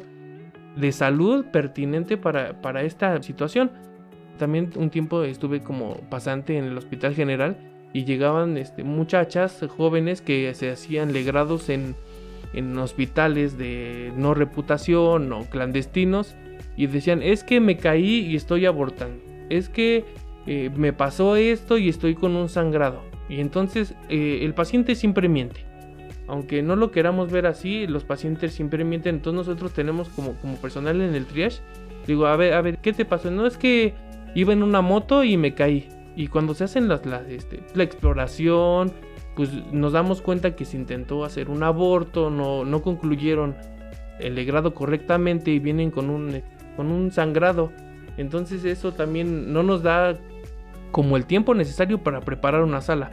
de 0.76 0.92
salud 0.92 1.46
pertinente 1.46 2.18
para, 2.18 2.82
esta 2.84 3.22
situación. 3.24 3.72
También 4.38 4.70
un 4.76 4.92
tiempo 4.92 5.24
estuve 5.24 5.64
como 5.64 5.96
pasante 6.12 6.58
en 6.58 6.66
el 6.66 6.78
Hospital 6.78 7.16
General 7.16 7.58
y 7.92 8.06
llegaban 8.06 8.58
este, 8.58 8.84
muchachas 8.84 9.66
jóvenes 9.76 10.22
que 10.22 10.54
se 10.54 10.70
hacían 10.70 11.12
legrados 11.12 11.70
en, 11.70 11.96
en 12.54 12.78
hospitales 12.78 13.58
de 13.58 14.14
no 14.16 14.36
reputación 14.36 15.34
o 15.34 15.46
clandestinos 15.46 16.36
y 16.76 16.86
decían, 16.86 17.24
es 17.24 17.44
que 17.44 17.60
me 17.60 17.78
caí 17.78 18.28
y 18.28 18.36
estoy 18.36 18.68
abortando, 18.68 19.24
es 19.50 19.70
que 19.70 20.06
eh, 20.48 20.72
me 20.76 20.94
pasó 20.94 21.36
esto 21.36 21.78
y 21.78 21.90
estoy 21.90 22.16
con 22.16 22.36
un 22.36 22.48
sangrado. 22.48 23.02
Y 23.30 23.42
entonces 23.42 23.94
eh, 24.10 24.40
el 24.44 24.54
paciente 24.54 24.96
siempre 24.96 25.28
miente. 25.28 25.66
Aunque 26.28 26.62
no 26.62 26.76
lo 26.76 26.92
queramos 26.92 27.32
ver 27.32 27.46
así, 27.46 27.86
los 27.86 28.06
pacientes 28.06 28.54
siempre 28.54 28.84
mienten. 28.84 29.16
Entonces 29.16 29.48
nosotros 29.48 29.74
tenemos 29.74 30.10
como, 30.10 30.34
como 30.36 30.56
personal 30.56 31.02
en 31.02 31.16
el 31.16 31.26
triage. 31.26 31.62
Digo, 32.06 32.28
a 32.28 32.36
ver, 32.38 32.54
a 32.54 32.62
ver, 32.62 32.78
¿qué 32.80 32.94
te 32.94 33.06
pasó? 33.06 33.30
No 33.30 33.46
es 33.46 33.58
que 33.58 33.94
iba 34.36 34.54
en 34.54 34.64
una 34.64 34.82
moto 34.82 35.24
y 35.24 35.36
me 35.36 35.54
caí. 35.54 35.90
Y 36.16 36.28
cuando 36.28 36.54
se 36.54 36.64
hacen 36.64 36.88
las, 36.88 37.02
este, 37.30 37.62
la 37.76 37.84
exploración, 37.84 38.92
pues 39.36 39.52
nos 39.72 39.94
damos 39.94 40.22
cuenta 40.22 40.56
que 40.56 40.66
se 40.66 40.78
intentó 40.78 41.24
hacer 41.24 41.50
un 41.50 41.62
aborto, 41.62 42.30
no, 42.30 42.66
no 42.66 42.82
concluyeron 42.82 43.56
el 44.20 44.36
legrado 44.36 44.74
correctamente 44.74 45.52
y 45.52 45.60
vienen 45.60 45.92
con 45.92 46.10
un, 46.10 46.42
con 46.76 46.88
un 46.88 47.12
sangrado. 47.12 47.72
Entonces 48.18 48.66
eso 48.66 48.94
también 48.94 49.54
no 49.54 49.62
nos 49.62 49.84
da 49.84 50.18
como 50.92 51.18
el 51.18 51.26
tiempo 51.26 51.54
necesario 51.54 52.04
para 52.04 52.22
preparar 52.22 52.64
una 52.64 52.82
sala. 52.82 53.12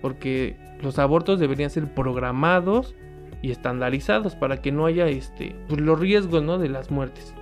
Porque 0.00 0.56
los 0.80 0.98
abortos 0.98 1.38
deberían 1.38 1.70
ser 1.70 1.92
programados 1.94 2.94
y 3.40 3.50
estandarizados 3.50 4.34
para 4.36 4.60
que 4.60 4.72
no 4.72 4.86
haya 4.86 5.06
este, 5.08 5.54
pues, 5.68 5.80
los 5.80 5.98
riesgos 5.98 6.42
¿no? 6.42 6.58
de 6.58 6.68
las 6.68 6.90
muertes. 6.90 7.34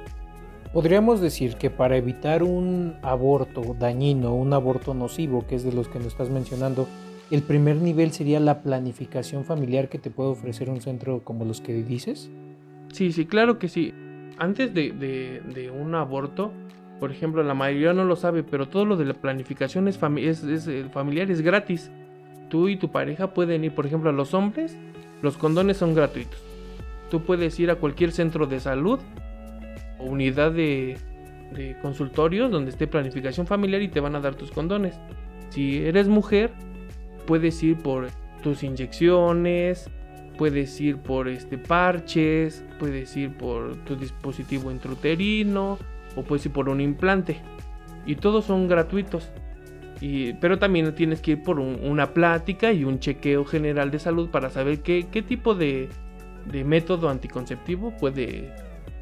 Podríamos 0.73 1.21
decir 1.21 1.57
que 1.57 1.69
para 1.69 1.97
evitar 1.97 2.43
un 2.43 2.95
aborto 3.03 3.75
dañino, 3.79 4.35
un 4.35 4.53
aborto 4.53 4.95
nocivo, 4.95 5.45
que 5.47 5.57
es 5.57 5.65
de 5.65 5.73
los 5.73 5.89
que 5.89 5.99
nos 5.99 6.09
estás 6.09 6.31
mencionando, 6.31 6.87
el 7.31 7.43
primer 7.43 7.77
nivel 7.77 8.13
sería 8.13 8.39
la 8.41 8.63
planificación 8.63 9.45
familiar 9.45 9.89
que 9.89 9.99
te 9.99 10.11
puede 10.11 10.31
ofrecer 10.31 10.71
un 10.71 10.81
centro 10.81 11.25
como 11.25 11.45
los 11.45 11.61
que 11.61 11.73
dices. 11.83 12.31
Sí, 12.93 13.11
sí, 13.13 13.27
claro 13.27 13.59
que 13.59 13.69
sí. 13.69 13.93
Antes 14.39 14.73
de, 14.73 14.93
de- 14.93 15.41
de 15.53 15.71
un 15.71 15.95
aborto, 15.95 16.53
por 17.01 17.11
ejemplo, 17.11 17.43
la 17.43 17.55
mayoría 17.55 17.93
no 17.95 18.05
lo 18.05 18.15
sabe, 18.15 18.43
pero 18.43 18.69
todo 18.69 18.85
lo 18.85 18.97
de 18.97 19.07
la 19.07 19.15
planificación 19.15 19.89
es, 19.89 19.99
fami- 20.01 20.25
es- 20.27 20.45
eh, 20.69 20.85
familiar, 20.93 21.31
es 21.31 21.41
gratis. 21.41 21.91
Tú 22.51 22.69
y 22.69 22.77
tu 22.77 22.91
pareja 22.91 23.33
pueden 23.35 23.65
ir, 23.65 23.73
por 23.75 23.87
ejemplo, 23.87 24.11
a 24.11 24.13
los 24.13 24.35
hombres, 24.35 24.77
los 25.23 25.37
condones 25.37 25.79
son 25.79 25.95
gratuitos. 25.95 26.39
Tú 27.11 27.23
puedes 27.23 27.59
ir 27.59 27.71
a 27.71 27.77
cualquier 27.77 28.13
centro 28.13 28.47
de 28.47 28.61
salud 28.61 29.01
o 29.99 30.05
unidad 30.05 30.53
de, 30.53 30.97
de 31.57 31.77
consultorios 31.83 32.51
donde 32.51 32.71
esté 32.71 32.87
planificación 32.87 33.47
familiar 33.47 33.83
y 33.83 33.89
te 33.89 34.01
van 34.01 34.15
a 34.15 34.21
dar 34.21 34.35
tus 34.35 34.51
condones. 34.51 34.95
Si 35.51 35.79
eres 35.79 36.07
mujer, 36.09 36.51
puedes 37.27 37.63
ir 37.63 37.77
por 37.79 38.09
tus 38.43 38.63
inyecciones, 38.63 39.91
puedes 40.39 40.81
ir 40.81 40.97
por 40.99 41.29
este 41.29 41.59
parches, 41.59 42.65
puedes 42.79 43.17
ir 43.17 43.37
por 43.37 43.77
tu 43.85 43.97
dispositivo 43.97 44.71
intrauterino 44.71 45.79
o 46.17 46.23
puedes 46.23 46.47
ir 46.47 46.53
por 46.53 46.69
un 46.69 46.81
implante. 46.81 47.39
Y 48.07 48.17
todos 48.17 48.45
son 48.47 48.69
gratuitos. 48.69 49.31
Y, 50.01 50.33
pero 50.35 50.59
también 50.59 50.95
tienes 50.95 51.21
que 51.21 51.33
ir 51.33 51.43
por 51.43 51.61
un- 51.61 51.79
una 51.83 52.15
plática 52.15 52.73
y 52.73 52.85
un 52.85 52.99
chequeo 53.01 53.45
general 53.45 53.91
de 53.91 53.99
salud 53.99 54.31
para 54.31 54.49
saber 54.49 54.81
qué, 54.81 55.07
qué 55.11 55.21
tipo 55.23 55.55
de, 55.55 55.89
de 56.51 56.65
método 56.65 57.11
anticonceptivo 57.11 57.95
puede 57.99 58.51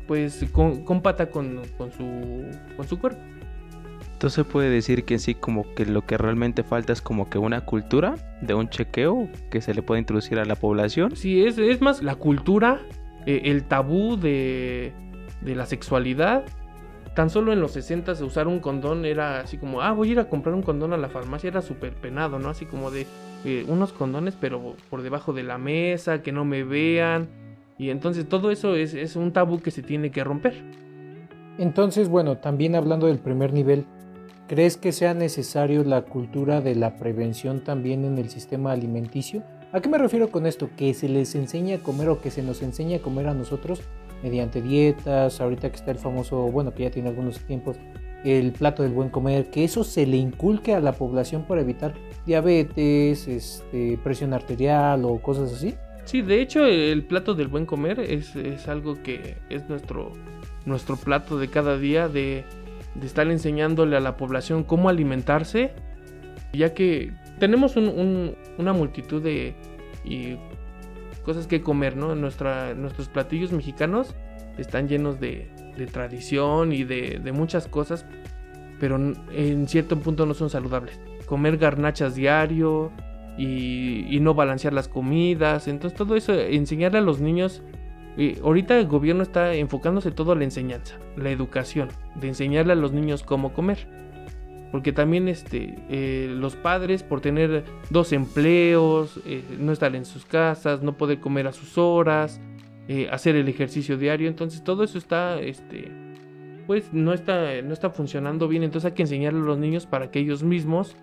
pues 0.09 0.45
con- 0.53 0.85
compata 0.85 1.31
con, 1.31 1.61
con 1.77 1.93
su, 1.93 2.47
con 2.77 2.89
su 2.89 2.99
cuerpo. 2.99 3.21
Entonces 4.15 4.45
puede 4.47 4.69
decir 4.71 5.05
que 5.05 5.19
sí 5.21 5.37
como 5.37 5.73
que 5.75 5.87
lo 5.87 6.05
que 6.05 6.19
realmente 6.19 6.65
falta 6.65 6.93
es 6.93 7.01
como 7.01 7.31
que 7.31 7.39
una 7.39 7.61
cultura 7.65 8.17
de 8.41 8.55
un 8.55 8.69
chequeo 8.69 9.29
que 9.51 9.61
se 9.61 9.75
le 9.75 9.83
puede 9.83 10.01
introducir 10.01 10.41
a 10.41 10.45
la 10.45 10.57
población. 10.57 11.15
Sí, 11.15 11.45
es, 11.45 11.59
es 11.59 11.81
más 11.81 12.03
la 12.03 12.17
cultura, 12.17 12.81
eh, 13.27 13.43
el 13.45 13.63
tabú 13.63 14.17
de, 14.17 14.93
de 15.43 15.55
la 15.55 15.67
sexualidad. 15.67 16.45
Tan 17.19 17.31
solo 17.31 17.53
en 17.53 17.61
los 17.61 17.73
60 17.73 18.13
usar 18.23 18.47
un 18.47 18.61
condón 18.61 19.05
era 19.05 19.41
así 19.41 19.59
como, 19.59 19.83
ah, 19.83 19.91
voy 19.91 20.11
a 20.11 20.13
ir 20.13 20.21
a 20.21 20.29
comprar 20.29 20.55
un 20.55 20.63
condón 20.63 20.93
a 20.93 20.97
la 20.97 21.09
farmacia, 21.09 21.49
era 21.49 21.63
súper 21.63 21.93
penado, 21.95 22.39
¿no? 22.39 22.49
Así 22.49 22.65
como 22.65 22.93
de 22.93 23.09
eh, 23.45 23.65
unos 23.67 23.93
condones, 23.93 24.37
pero 24.41 24.77
por 24.89 25.03
debajo 25.03 25.33
de 25.33 25.43
la 25.43 25.59
mesa, 25.59 26.23
que 26.23 26.31
no 26.31 26.45
me 26.45 26.63
vean. 26.63 27.27
Y 27.77 27.91
entonces 27.91 28.29
todo 28.29 28.53
eso 28.53 28.77
es, 28.77 28.95
es 28.95 29.17
un 29.17 29.33
tabú 29.33 29.59
que 29.59 29.73
se 29.73 29.83
tiene 29.83 30.13
que 30.13 30.23
romper. 30.23 30.63
Entonces, 31.59 32.09
bueno, 32.09 32.39
también 32.39 32.77
hablando 32.77 33.09
del 33.09 33.19
primer 33.19 33.53
nivel, 33.53 33.85
¿crees 34.47 34.77
que 34.77 34.93
sea 34.93 35.13
necesario 35.13 35.83
la 35.83 36.03
cultura 36.03 36.61
de 36.61 36.77
la 36.77 36.99
prevención 36.99 37.65
también 37.65 38.05
en 38.05 38.19
el 38.19 38.31
sistema 38.31 38.71
alimenticio? 38.71 39.43
¿A 39.73 39.81
qué 39.81 39.89
me 39.89 39.99
refiero 39.99 40.31
con 40.31 40.47
esto? 40.47 40.71
Que 40.77 40.95
se 40.95 41.09
les 41.09 41.35
enseña 41.35 41.79
a 41.79 41.81
comer 41.81 42.11
o 42.11 42.21
que 42.21 42.31
se 42.31 42.45
nos 42.45 42.63
enseña 42.63 42.99
a 42.99 43.03
comer 43.03 43.27
a 43.27 43.35
nosotros 43.35 43.83
mediante 44.23 44.61
dietas, 44.63 45.41
ahorita 45.41 45.71
que 45.71 45.77
está 45.77 45.91
el 45.91 45.99
famoso, 45.99 46.37
bueno, 46.51 46.73
que 46.75 46.85
ya 46.85 46.91
tiene 46.91 47.09
algunos 47.09 47.39
tiempos, 47.41 47.77
el 48.25 48.53
plato 48.53 48.83
del 48.83 48.93
buen 48.93 49.11
comer, 49.11 49.49
que 49.51 49.63
eso 49.65 49.85
se 49.85 50.05
le 50.07 50.17
inculque 50.17 50.75
a 50.75 50.81
la 50.81 50.93
población 50.93 51.45
para 51.45 51.61
evitar 51.61 51.95
diabetes, 52.27 53.29
este, 53.29 53.99
presión 54.03 54.33
arterial 54.35 55.05
o 55.05 55.19
cosas 55.23 55.53
así. 55.53 55.75
Sí, 56.05 56.23
de 56.23 56.41
hecho 56.41 56.65
el 56.65 57.05
plato 57.05 57.35
del 57.35 57.49
buen 57.49 57.67
comer 57.67 58.01
es, 58.01 58.35
es 58.35 58.67
algo 58.67 59.01
que 59.03 59.37
es 59.51 59.69
nuestro, 59.69 60.13
nuestro 60.65 60.97
plato 60.97 61.39
de 61.39 61.49
cada 61.49 61.79
día 61.79 62.09
de, 62.09 62.45
de 62.95 63.07
estar 63.07 63.29
enseñándole 63.31 63.97
a 63.97 64.01
la 64.01 64.17
población 64.17 64.65
cómo 64.65 64.89
alimentarse, 64.89 65.73
ya 66.53 66.73
que 66.75 67.13
tenemos 67.39 67.77
un- 67.77 67.89
un- 67.89 68.35
una 68.59 68.73
multitud 68.73 69.23
de 69.23 69.55
cosas 71.29 71.47
que 71.47 71.61
comer, 71.61 71.95
¿no? 71.95 72.15
Nuestra, 72.15 72.73
nuestros 72.73 73.09
platillos 73.09 73.53
mexicanos 73.53 74.15
están 74.57 74.89
llenos 74.89 75.21
de, 75.21 75.51
de 75.77 75.87
tradición 75.87 76.73
y 76.73 76.85
de, 76.85 77.21
de 77.23 77.33
muchas 77.33 77.69
cosas, 77.69 78.07
pero 78.81 78.97
en 78.97 79.69
cierto 79.69 79.99
punto 79.99 80.25
no 80.25 80.33
son 80.33 80.49
saludables. 80.49 80.99
Comer 81.27 81.59
garnachas 81.59 82.15
diario, 82.15 82.91
y, 83.37 84.07
y 84.09 84.21
no 84.21 84.33
balancear 84.33 84.73
las 84.73 84.89
comidas. 84.89 85.69
Entonces 85.69 85.97
todo 85.97 86.17
eso, 86.17 86.33
enseñarle 86.33 86.99
a 86.99 87.03
los 87.03 87.21
niños. 87.21 87.63
eh, 88.17 88.41
ahorita 88.43 88.79
el 88.79 88.87
gobierno 88.87 89.23
está 89.23 89.55
enfocándose 89.55 90.11
todo 90.11 90.33
a 90.33 90.35
la 90.35 90.45
enseñanza, 90.45 90.97
la 91.17 91.31
educación, 91.31 91.89
de 92.17 92.29
enseñarle 92.29 92.73
a 92.73 92.77
los 92.77 92.93
niños 92.93 93.23
cómo 93.23 93.53
comer. 93.53 93.87
Porque 94.71 94.93
también 94.93 95.29
este, 95.29 95.77
eh, 95.89 96.29
los 96.31 96.57
padres 96.57 97.03
por 97.03 97.21
tener 97.21 97.65
dos 97.91 98.13
empleos, 98.13 99.21
eh, 99.25 99.43
no 99.59 99.73
estar 99.73 99.95
en 99.97 100.05
sus 100.05 100.27
casas, 100.27 100.83
no 100.83 100.97
poder 100.97 101.21
comer 101.21 101.47
a 101.47 101.53
sus 101.53 101.79
horas, 101.79 102.41
eh, 102.89 103.09
hacer 103.11 103.37
el 103.37 103.49
ejercicio 103.49 103.97
diario, 103.97 104.29
entonces 104.29 104.63
todo 104.63 104.85
eso 104.85 104.99
está, 104.99 105.41
este, 105.41 105.91
pues 106.67 106.93
no 106.93 107.13
está, 107.13 107.63
no 107.63 107.73
está 107.73 107.91
funcionando 107.91 108.47
bien, 108.49 108.63
entonces 108.63 108.91
hay 108.91 108.95
que 108.95 109.03
enseñarle 109.03 109.41
a 109.41 109.45
los 109.45 109.59
niños 109.59 109.87
para 109.87 110.11
que 110.11 110.19
ellos 110.19 110.43
mismos 110.43 110.97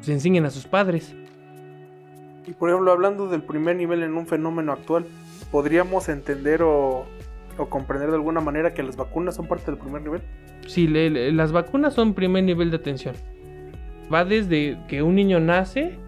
se 0.00 0.12
enseñen 0.12 0.44
a 0.44 0.50
sus 0.50 0.66
padres. 0.66 1.14
Y 2.46 2.52
por 2.52 2.70
ejemplo, 2.70 2.92
hablando 2.92 3.28
del 3.28 3.42
primer 3.42 3.76
nivel 3.76 4.02
en 4.02 4.14
un 4.14 4.26
fenómeno 4.26 4.72
actual, 4.72 5.04
¿podríamos 5.50 6.08
entender 6.08 6.62
o, 6.62 7.06
o 7.58 7.66
comprender 7.68 8.10
de 8.10 8.16
alguna 8.16 8.40
manera 8.40 8.74
que 8.74 8.82
las 8.82 8.96
vacunas 8.96 9.34
son 9.36 9.48
parte 9.48 9.70
del 9.70 9.78
primer 9.78 10.02
nivel? 10.02 10.22
Le- 10.74 11.32
las 11.32 11.52
vacunas 11.52 11.94
son 11.94 12.14
primer 12.14 12.44
nivel 12.44 12.70
de 12.70 12.76
atención. 12.76 13.14
Va 14.12 14.24
desde 14.24 14.78
que 14.88 15.02
un 15.02 15.14
niño 15.14 15.40
nace, 15.40 15.98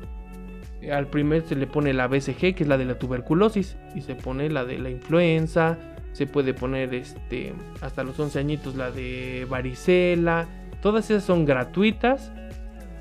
al 0.93 1.07
primer 1.09 1.43
se 1.43 1.57
le 1.57 1.67
pone 1.67 1.93
la 1.93 2.07
BCG, 2.07 2.55
que 2.55 2.62
es 2.62 2.69
la 2.69 2.79
de 2.79 2.85
la 2.85 2.99
tuberculosis, 2.99 3.77
y 3.95 4.00
se 4.03 4.15
pone 4.15 4.49
la 4.50 4.65
de 4.65 4.79
la 4.79 4.91
influenza, 4.91 5.77
se 6.12 6.27
puede 6.27 6.55
poner 6.55 6.95
este 6.95 7.53
hasta 7.81 8.05
los 8.05 8.19
11 8.19 8.38
añitos 8.38 8.77
la 8.77 8.91
de 8.91 9.47
varicela, 9.49 10.47
todas 10.81 11.11
esas 11.11 11.25
son 11.25 11.45
gratuitas, 11.45 12.33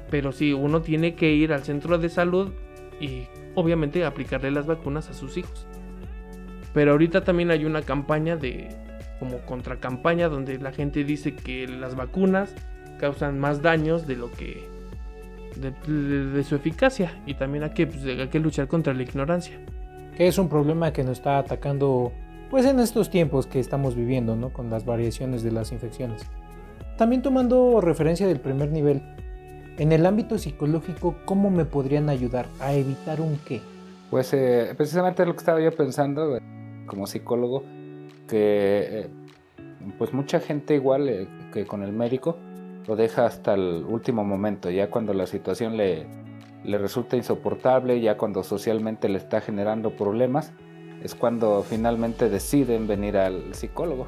pero 0.10 0.32
sí, 0.32 0.54
uno 0.54 0.82
tiene 0.82 1.16
que 1.16 1.32
ir 1.34 1.54
al 1.54 1.64
centro 1.64 1.98
de 1.98 2.10
salud 2.10 2.52
y 3.00 3.24
obviamente 3.56 4.04
aplicarle 4.06 4.52
las 4.52 4.66
vacunas 4.66 5.10
a 5.10 5.14
sus 5.14 5.38
hijos. 5.38 5.68
Pero 6.74 6.92
ahorita 6.92 7.24
también 7.24 7.52
hay 7.52 7.66
una 7.66 7.82
campaña 7.82 8.36
de 8.38 8.70
como 9.20 9.38
contracampaña 9.40 10.30
donde 10.30 10.58
la 10.60 10.72
gente 10.72 11.04
dice 11.04 11.36
que 11.36 11.68
las 11.68 11.96
vacunas 11.96 12.54
causan 13.00 13.40
más 13.40 13.62
daños 13.62 14.08
de 14.08 14.16
lo 14.16 14.32
que 14.32 14.68
de, 15.56 15.72
de- 15.92 16.26
de 16.32 16.44
su 16.44 16.56
eficacia 16.56 17.20
y 17.26 17.34
también 17.34 17.64
hay 17.64 17.72
que, 17.72 17.88
pues, 17.88 18.04
hay 18.06 18.28
que 18.28 18.40
luchar 18.40 18.68
contra 18.68 18.94
la 18.94 19.04
ignorancia. 19.04 19.58
que 20.16 20.28
es 20.28 20.38
un 20.40 20.50
problema 20.50 20.92
que 20.94 21.04
nos 21.04 21.20
está 21.20 21.38
atacando 21.38 22.12
pues 22.50 22.66
en 22.66 22.80
estos 22.80 23.10
tiempos 23.12 23.46
que 23.46 23.60
estamos 23.60 23.96
viviendo, 23.96 24.36
¿no? 24.36 24.50
Con 24.52 24.70
las 24.72 24.84
variaciones 24.86 25.44
de 25.44 25.52
las 25.52 25.72
infecciones. 25.72 26.26
También 26.98 27.22
tomando 27.22 27.82
referencia 27.82 28.26
del 28.26 28.40
primer 28.40 28.72
nivel, 28.72 29.02
en 29.78 29.92
el 29.92 30.06
ámbito 30.08 30.40
psicológico, 30.40 31.16
¿cómo 31.26 31.52
me 31.52 31.66
podrían 31.66 32.10
ayudar 32.10 32.48
a 32.60 32.74
evitar 32.74 33.22
un 33.22 33.38
qué? 33.46 33.62
Pues 34.10 34.34
eh, 34.34 34.74
precisamente 34.76 35.24
lo 35.26 35.34
que 35.34 35.38
estaba 35.40 35.62
yo 35.62 35.72
pensando 35.72 36.40
como 36.88 37.06
psicólogo, 37.06 37.64
que 38.28 38.88
eh, 38.92 39.10
pues 39.98 40.14
mucha 40.14 40.40
gente 40.40 40.76
igual 40.76 41.10
eh, 41.10 41.28
que 41.54 41.66
con 41.66 41.84
el 41.84 41.94
médico 41.94 42.38
lo 42.88 42.96
deja 42.96 43.26
hasta 43.26 43.54
el 43.54 43.86
último 43.88 44.24
momento, 44.24 44.70
ya 44.70 44.90
cuando 44.90 45.14
la 45.14 45.28
situación 45.28 45.76
le, 45.76 46.08
le 46.64 46.78
resulta 46.78 47.18
insoportable, 47.18 48.00
ya 48.00 48.18
cuando 48.18 48.44
socialmente 48.44 49.10
le 49.10 49.18
está 49.18 49.42
generando 49.42 49.92
problemas, 49.92 50.54
es 51.04 51.16
cuando 51.16 51.64
finalmente 51.64 52.30
deciden 52.30 52.88
venir 52.88 53.18
al 53.18 53.54
psicólogo. 53.54 54.08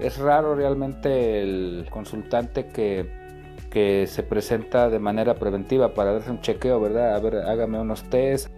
Es 0.00 0.18
raro 0.18 0.54
realmente 0.54 1.42
el 1.42 1.86
consultante 1.90 2.66
que, 2.68 3.06
que 3.70 4.06
se 4.06 4.22
presenta 4.22 4.90
de 4.90 4.98
manera 4.98 5.34
preventiva 5.34 5.94
para 5.94 6.12
darse 6.12 6.30
un 6.30 6.40
chequeo, 6.40 6.80
¿verdad? 6.80 7.14
A 7.14 7.20
ver, 7.20 7.36
hágame 7.36 7.80
unos 7.80 8.02
test, 8.04 8.50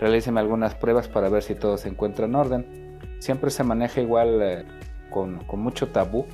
realíceme 0.00 0.40
algunas 0.40 0.74
pruebas 0.74 1.08
para 1.08 1.28
ver 1.28 1.42
si 1.42 1.54
todo 1.54 1.76
se 1.76 1.88
encuentra 1.88 2.26
en 2.26 2.34
orden. 2.34 2.79
Siempre 3.20 3.50
se 3.50 3.62
maneja 3.62 4.00
igual 4.00 4.42
eh, 4.42 4.64
con, 5.10 5.40
mucho 5.52 5.88
tabú. 5.88 6.26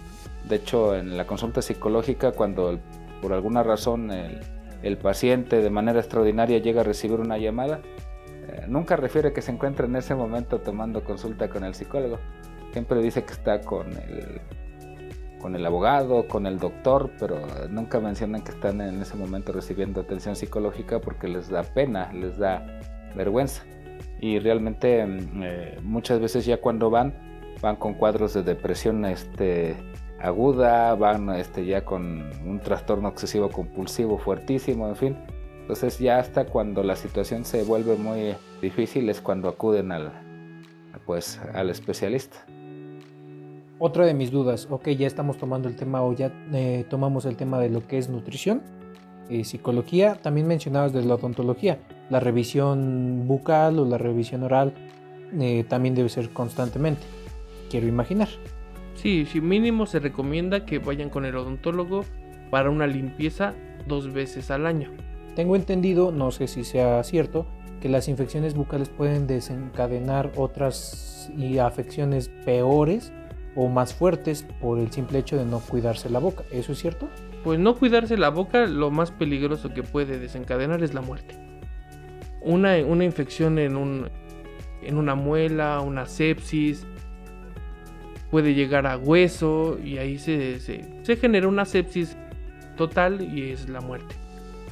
De 0.48 0.56
hecho, 0.56 0.96
en 0.96 1.16
la 1.16 1.26
consulta 1.26 1.60
psicológica, 1.60 2.32
cuando 2.32 2.78
por 3.20 3.32
alguna 3.32 3.62
razón 3.62 4.10
el, 4.10 4.40
el 4.82 4.96
paciente 4.96 5.60
de 5.60 5.70
manera 5.70 5.98
extraordinaria 5.98 6.58
llega 6.58 6.82
a 6.82 6.84
recibir 6.84 7.20
una 7.20 7.38
llamada, 7.38 7.80
eh, 8.48 8.64
nunca 8.68 8.96
refiere 8.96 9.32
que 9.32 9.42
se 9.42 9.50
encuentra 9.50 9.86
en 9.86 9.96
ese 9.96 10.14
momento 10.14 10.60
tomando 10.60 11.02
consulta 11.02 11.48
con 11.48 11.64
el 11.64 11.74
psicólogo. 11.74 12.18
Siempre 12.72 13.02
dice 13.02 13.24
que 13.24 13.32
está 13.32 13.60
con 13.62 13.88
el, 13.88 14.40
con 15.40 15.56
el 15.56 15.66
abogado, 15.66 16.28
con 16.28 16.46
el 16.46 16.58
doctor, 16.60 17.10
pero 17.18 17.40
nunca 17.68 17.98
mencionan 17.98 18.42
que 18.42 18.52
están 18.52 18.80
en 18.80 19.02
ese 19.02 19.16
momento 19.16 19.52
recibiendo 19.52 20.02
atención 20.02 20.36
psicológica 20.36 21.00
porque 21.00 21.26
les 21.26 21.48
da 21.48 21.62
pena, 21.62 22.12
les 22.12 22.38
da 22.38 22.80
vergüenza. 23.16 23.64
Y 24.20 24.38
realmente 24.38 25.04
mm, 25.04 25.42
eh, 25.42 25.78
muchas 25.82 26.20
veces 26.20 26.46
ya 26.46 26.60
cuando 26.60 26.90
van, 26.90 27.14
van 27.60 27.76
con 27.76 27.94
cuadros 27.94 28.34
de 28.34 28.42
depresión 28.42 29.04
este, 29.04 29.76
aguda, 30.20 30.94
van 30.94 31.30
este, 31.30 31.64
ya 31.64 31.84
con 31.84 32.30
un 32.44 32.60
trastorno 32.60 33.08
obsesivo 33.08 33.50
compulsivo 33.50 34.18
fuertísimo, 34.18 34.88
en 34.88 34.96
fin. 34.96 35.16
Entonces 35.60 35.98
ya 35.98 36.18
hasta 36.18 36.46
cuando 36.46 36.82
la 36.82 36.94
situación 36.94 37.44
se 37.44 37.64
vuelve 37.64 37.96
muy 37.96 38.34
difícil 38.62 39.08
es 39.08 39.20
cuando 39.20 39.48
acuden 39.48 39.90
al, 39.90 40.12
pues, 41.04 41.40
al 41.54 41.70
especialista. 41.70 42.36
Otra 43.78 44.06
de 44.06 44.14
mis 44.14 44.30
dudas, 44.30 44.68
ok, 44.70 44.88
ya 44.90 45.06
estamos 45.06 45.36
tomando 45.36 45.68
el 45.68 45.76
tema 45.76 46.02
o 46.02 46.12
ya 46.14 46.32
eh, 46.52 46.86
tomamos 46.88 47.26
el 47.26 47.36
tema 47.36 47.58
de 47.58 47.68
lo 47.68 47.86
que 47.86 47.98
es 47.98 48.08
nutrición, 48.08 48.62
eh, 49.28 49.44
psicología, 49.44 50.14
también 50.14 50.46
mencionabas 50.46 50.92
de 50.92 51.04
la 51.04 51.16
odontología, 51.16 51.78
la 52.10 52.20
revisión 52.20 53.24
bucal 53.26 53.78
o 53.78 53.84
la 53.84 53.98
revisión 53.98 54.42
oral 54.42 54.72
eh, 55.38 55.64
también 55.68 55.94
debe 55.94 56.08
ser 56.08 56.30
constantemente, 56.30 57.02
quiero 57.70 57.86
imaginar. 57.86 58.28
Sí, 58.94 59.26
sí, 59.26 59.40
mínimo 59.40 59.86
se 59.86 59.98
recomienda 59.98 60.64
que 60.64 60.78
vayan 60.78 61.10
con 61.10 61.24
el 61.24 61.36
odontólogo 61.36 62.04
para 62.50 62.70
una 62.70 62.86
limpieza 62.86 63.54
dos 63.86 64.12
veces 64.12 64.50
al 64.50 64.66
año. 64.66 64.90
Tengo 65.34 65.54
entendido, 65.54 66.12
no 66.12 66.30
sé 66.30 66.46
si 66.46 66.64
sea 66.64 67.02
cierto, 67.04 67.46
que 67.80 67.88
las 67.88 68.08
infecciones 68.08 68.54
bucales 68.54 68.88
pueden 68.88 69.26
desencadenar 69.26 70.32
otras 70.36 71.30
y 71.36 71.58
afecciones 71.58 72.28
peores 72.44 73.12
o 73.54 73.68
más 73.68 73.94
fuertes 73.94 74.46
por 74.60 74.78
el 74.78 74.90
simple 74.90 75.18
hecho 75.18 75.36
de 75.36 75.44
no 75.44 75.60
cuidarse 75.60 76.08
la 76.08 76.18
boca. 76.18 76.44
¿Eso 76.50 76.72
es 76.72 76.78
cierto? 76.78 77.08
Pues 77.44 77.58
no 77.58 77.76
cuidarse 77.76 78.16
la 78.16 78.30
boca, 78.30 78.66
lo 78.66 78.90
más 78.90 79.10
peligroso 79.10 79.72
que 79.74 79.82
puede 79.82 80.18
desencadenar 80.18 80.82
es 80.82 80.94
la 80.94 81.00
muerte. 81.00 81.45
Una, 82.46 82.76
una 82.76 83.04
infección 83.04 83.58
en, 83.58 83.76
un, 83.76 84.08
en 84.82 84.96
una 84.96 85.14
muela, 85.14 85.80
una 85.80 86.06
sepsis, 86.06 86.86
puede 88.30 88.54
llegar 88.54 88.86
a 88.86 88.96
hueso 88.96 89.78
y 89.84 89.98
ahí 89.98 90.18
se, 90.18 90.60
se, 90.60 90.84
se 91.02 91.16
genera 91.16 91.48
una 91.48 91.64
sepsis 91.64 92.16
total 92.76 93.20
y 93.20 93.50
es 93.50 93.68
la 93.68 93.80
muerte. 93.80 94.14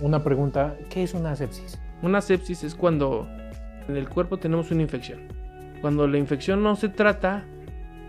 Una 0.00 0.22
pregunta, 0.22 0.76
¿qué 0.88 1.02
es 1.02 1.14
una 1.14 1.36
sepsis? 1.36 1.78
Una 2.02 2.20
sepsis 2.20 2.64
es 2.64 2.74
cuando 2.74 3.28
en 3.88 3.96
el 3.96 4.08
cuerpo 4.08 4.38
tenemos 4.38 4.70
una 4.70 4.82
infección. 4.82 5.20
Cuando 5.80 6.06
la 6.06 6.18
infección 6.18 6.62
no 6.62 6.76
se 6.76 6.88
trata, 6.88 7.44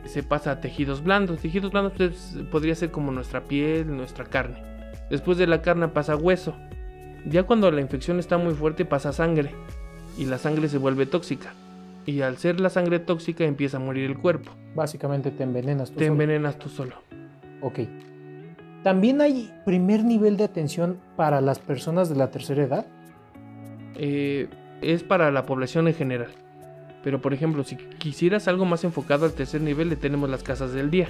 se 0.06 0.23
pasa 0.23 0.51
a 0.51 0.62
tejidos 0.62 1.04
blandos. 1.04 1.39
Tejidos 1.41 1.71
blandos 1.71 1.93
pues, 1.97 2.38
podría 2.51 2.75
ser 2.75 2.91
como 2.91 3.12
nuestra 3.12 3.43
piel, 3.43 3.95
nuestra 3.95 4.25
carne. 4.25 4.62
Después 5.10 5.38
de 5.38 5.47
la 5.47 5.62
carne 5.62 5.88
pasa 5.89 6.15
hueso. 6.15 6.56
Ya 7.28 7.44
cuando 7.44 7.72
la 7.72 7.82
infección 7.82 8.20
está 8.20 8.38
muy 8.38 8.54
fuerte 8.54 8.86
pasa 8.86 9.12
sangre. 9.14 9.52
Y 10.18 10.26
la 10.26 10.38
sangre 10.38 10.68
se 10.70 10.78
vuelve 10.78 11.06
tóxica. 11.06 11.54
Y 12.06 12.22
al 12.22 12.38
ser 12.38 12.60
la 12.60 12.70
sangre 12.70 13.00
tóxica 13.00 13.44
empieza 13.46 13.78
a 13.78 13.80
morir 13.80 14.06
el 14.10 14.18
cuerpo. 14.18 14.52
Básicamente 14.76 15.32
te 15.32 15.44
envenenas 15.44 15.90
tú 15.90 15.96
Te 15.98 16.06
solo. 16.06 16.12
envenenas 16.14 16.60
tú 16.60 16.70
solo. 16.70 16.96
Ok. 17.62 17.80
También 18.84 19.22
hay 19.22 19.52
primer 19.66 20.04
nivel 20.04 20.38
de 20.38 20.44
atención 20.44 21.00
para 21.16 21.42
las 21.42 21.58
personas 21.60 22.08
de 22.10 22.16
la 22.16 22.30
tercera 22.32 22.64
edad. 22.64 22.86
eh, 23.98 24.48
es 24.82 25.04
para 25.04 25.32
la 25.32 25.46
población 25.46 25.88
en 25.88 25.94
general. 25.96 26.28
Pero 27.04 27.22
por 27.22 27.34
ejemplo, 27.34 27.64
si 27.64 27.76
quisieras 27.78 28.48
algo 28.48 28.66
más 28.66 28.84
enfocado 28.84 29.26
al 29.26 29.32
tercer 29.34 29.62
nivel, 29.62 29.90
le 29.90 29.96
tenemos 29.96 30.30
las 30.30 30.44
casas 30.44 30.74
del 30.74 30.92
día. 30.92 31.08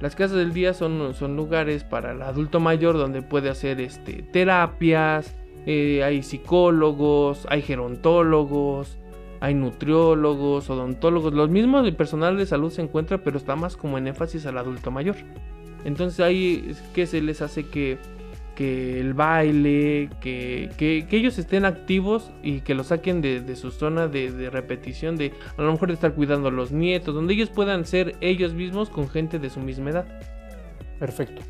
Las 0.00 0.14
casas 0.14 0.36
del 0.36 0.52
día 0.52 0.74
son, 0.74 1.14
son 1.14 1.34
lugares 1.34 1.82
para 1.82 2.12
el 2.12 2.22
adulto 2.22 2.60
mayor 2.60 2.96
donde 2.98 3.22
puede 3.22 3.48
hacer 3.50 3.80
este, 3.80 4.22
terapias, 4.32 5.34
eh, 5.66 6.02
hay 6.04 6.22
psicólogos, 6.22 7.46
hay 7.50 7.62
gerontólogos, 7.62 8.98
hay 9.40 9.54
nutriólogos, 9.54 10.68
odontólogos. 10.70 11.32
Los 11.32 11.48
mismos 11.50 11.84
del 11.84 11.96
personal 11.96 12.36
de 12.36 12.46
salud 12.46 12.70
se 12.70 12.82
encuentra, 12.82 13.18
pero 13.18 13.38
está 13.38 13.56
más 13.56 13.76
como 13.76 13.98
en 13.98 14.06
énfasis 14.08 14.46
al 14.46 14.58
adulto 14.58 14.90
mayor. 14.90 15.16
Entonces 15.84 16.20
ahí 16.20 16.74
que 16.94 17.06
se 17.06 17.22
les 17.22 17.40
hace 17.40 17.66
que, 17.66 17.96
que 18.54 19.00
el 19.00 19.14
baile, 19.14 20.10
que, 20.20 20.68
que- 20.76 21.06
que 21.08 21.16
ellos 21.16 21.38
estén 21.38 21.64
activos 21.64 22.30
y 22.42 22.60
que 22.60 22.74
lo 22.74 22.84
saquen 22.84 23.22
de, 23.22 23.40
de 23.40 23.56
su 23.56 23.70
zona 23.70 24.06
de, 24.06 24.30
de 24.30 24.50
repetición, 24.50 25.16
de 25.16 25.32
a 25.56 25.62
lo 25.62 25.72
mejor 25.72 25.88
de 25.88 25.94
estar 25.94 26.12
cuidando 26.14 26.48
a 26.48 26.50
los 26.52 26.70
nietos, 26.70 27.14
donde 27.14 27.32
ellos 27.32 27.48
puedan 27.48 27.86
ser 27.86 28.16
ellos 28.20 28.52
mismos 28.52 28.90
con 28.90 29.08
gente 29.08 29.38
de 29.38 29.48
su 29.48 29.60
misma 29.60 29.90
edad. 29.90 30.20
Perfecto. 30.98 31.40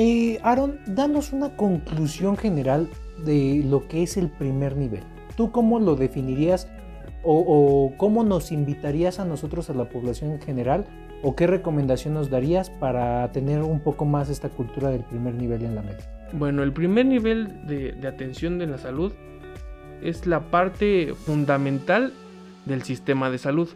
Eh, 0.00 0.38
Aaron, 0.44 0.78
danos 0.86 1.32
una 1.32 1.56
conclusión 1.56 2.36
general 2.36 2.88
de 3.24 3.64
lo 3.68 3.88
que 3.88 4.04
es 4.04 4.16
el 4.16 4.28
primer 4.28 4.76
nivel. 4.76 5.02
¿Tú 5.36 5.50
cómo 5.50 5.80
lo 5.80 5.96
definirías 5.96 6.68
o, 7.24 7.92
cómo 7.96 8.22
nos 8.22 8.52
invitarías 8.52 9.18
a 9.18 9.24
nosotros, 9.24 9.70
a 9.70 9.74
la 9.74 9.88
población 9.88 10.30
en 10.30 10.40
general, 10.40 10.86
o 11.24 11.34
qué 11.34 11.48
recomendación 11.48 12.14
nos 12.14 12.30
darías 12.30 12.70
para 12.70 13.32
tener 13.32 13.60
un 13.60 13.80
poco 13.80 14.04
más 14.04 14.30
esta 14.30 14.48
cultura 14.50 14.88
del 14.90 15.02
primer 15.02 15.34
nivel 15.34 15.64
en 15.64 15.74
la 15.74 15.82
medicina? 15.82 16.28
Bueno, 16.32 16.62
el 16.62 16.72
primer 16.72 17.04
nivel 17.04 17.66
de, 17.66 17.90
de 17.90 18.06
atención 18.06 18.60
de 18.60 18.68
la 18.68 18.78
salud 18.78 19.12
es 20.00 20.28
la 20.28 20.48
parte 20.48 21.12
fundamental 21.26 22.12
del 22.66 22.84
sistema 22.84 23.30
de 23.30 23.38
salud. 23.38 23.68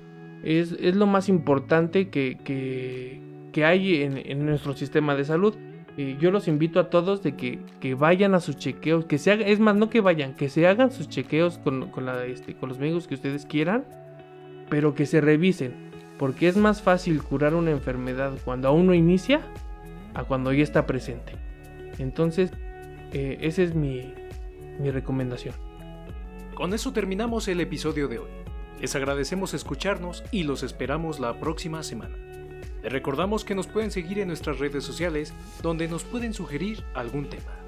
Es, 0.44 0.70
es 0.78 0.94
lo 0.94 1.08
más 1.08 1.28
importante 1.28 2.10
que, 2.10 2.38
que, 2.44 3.20
que 3.50 3.64
hay 3.64 4.04
en, 4.04 4.18
en 4.18 4.46
nuestro 4.46 4.74
sistema 4.74 5.16
de 5.16 5.24
salud. 5.24 5.56
Eh, 5.98 6.16
yo 6.18 6.30
los 6.30 6.48
invito 6.48 6.80
a 6.80 6.88
todos 6.88 7.22
de 7.22 7.36
que, 7.36 7.60
que 7.80 7.94
vayan 7.94 8.34
a 8.34 8.40
sus 8.40 8.56
chequeos, 8.56 9.04
que 9.04 9.18
se 9.18 9.30
hagan, 9.30 9.46
es 9.46 9.60
más, 9.60 9.76
no 9.76 9.90
que 9.90 10.00
vayan, 10.00 10.34
que 10.34 10.48
se 10.48 10.66
hagan 10.66 10.90
sus 10.90 11.08
chequeos 11.08 11.58
con, 11.58 11.90
con, 11.90 12.08
este, 12.26 12.56
los 12.62 12.78
médicos 12.78 13.06
que 13.06 13.14
ustedes 13.14 13.44
quieran, 13.44 13.84
pero 14.70 14.94
que 14.94 15.04
se 15.04 15.20
revisen, 15.20 15.90
porque 16.18 16.48
es 16.48 16.56
más 16.56 16.80
fácil 16.80 17.22
curar 17.22 17.54
una 17.54 17.72
enfermedad 17.72 18.32
cuando 18.44 18.68
aún 18.68 18.86
no 18.86 18.94
inicia 18.94 19.42
a 20.14 20.24
cuando 20.24 20.52
ya 20.52 20.62
está 20.62 20.86
presente. 20.86 21.32
Entonces, 21.98 22.52
eh, 23.12 23.36
esa 23.42 23.62
es 23.62 23.74
mi, 23.74 24.14
mi 24.80 24.90
recomendación. 24.90 25.54
Con 26.54 26.72
eso 26.72 26.92
terminamos 26.92 27.48
el 27.48 27.60
episodio 27.60 28.08
de 28.08 28.18
hoy. 28.18 28.30
Les 28.80 28.96
agradecemos 28.96 29.52
escucharnos 29.52 30.24
y 30.32 30.44
los 30.44 30.62
esperamos 30.62 31.20
la 31.20 31.38
próxima 31.38 31.82
semana. 31.82 32.16
Les 32.82 32.92
recordamos 32.92 33.44
que 33.44 33.54
nos 33.54 33.68
pueden 33.68 33.90
seguir 33.90 34.18
en 34.18 34.28
nuestras 34.28 34.58
redes 34.58 34.84
sociales 34.84 35.32
donde 35.62 35.86
nos 35.88 36.04
pueden 36.04 36.34
sugerir 36.34 36.82
algún 36.94 37.28
tema. 37.28 37.61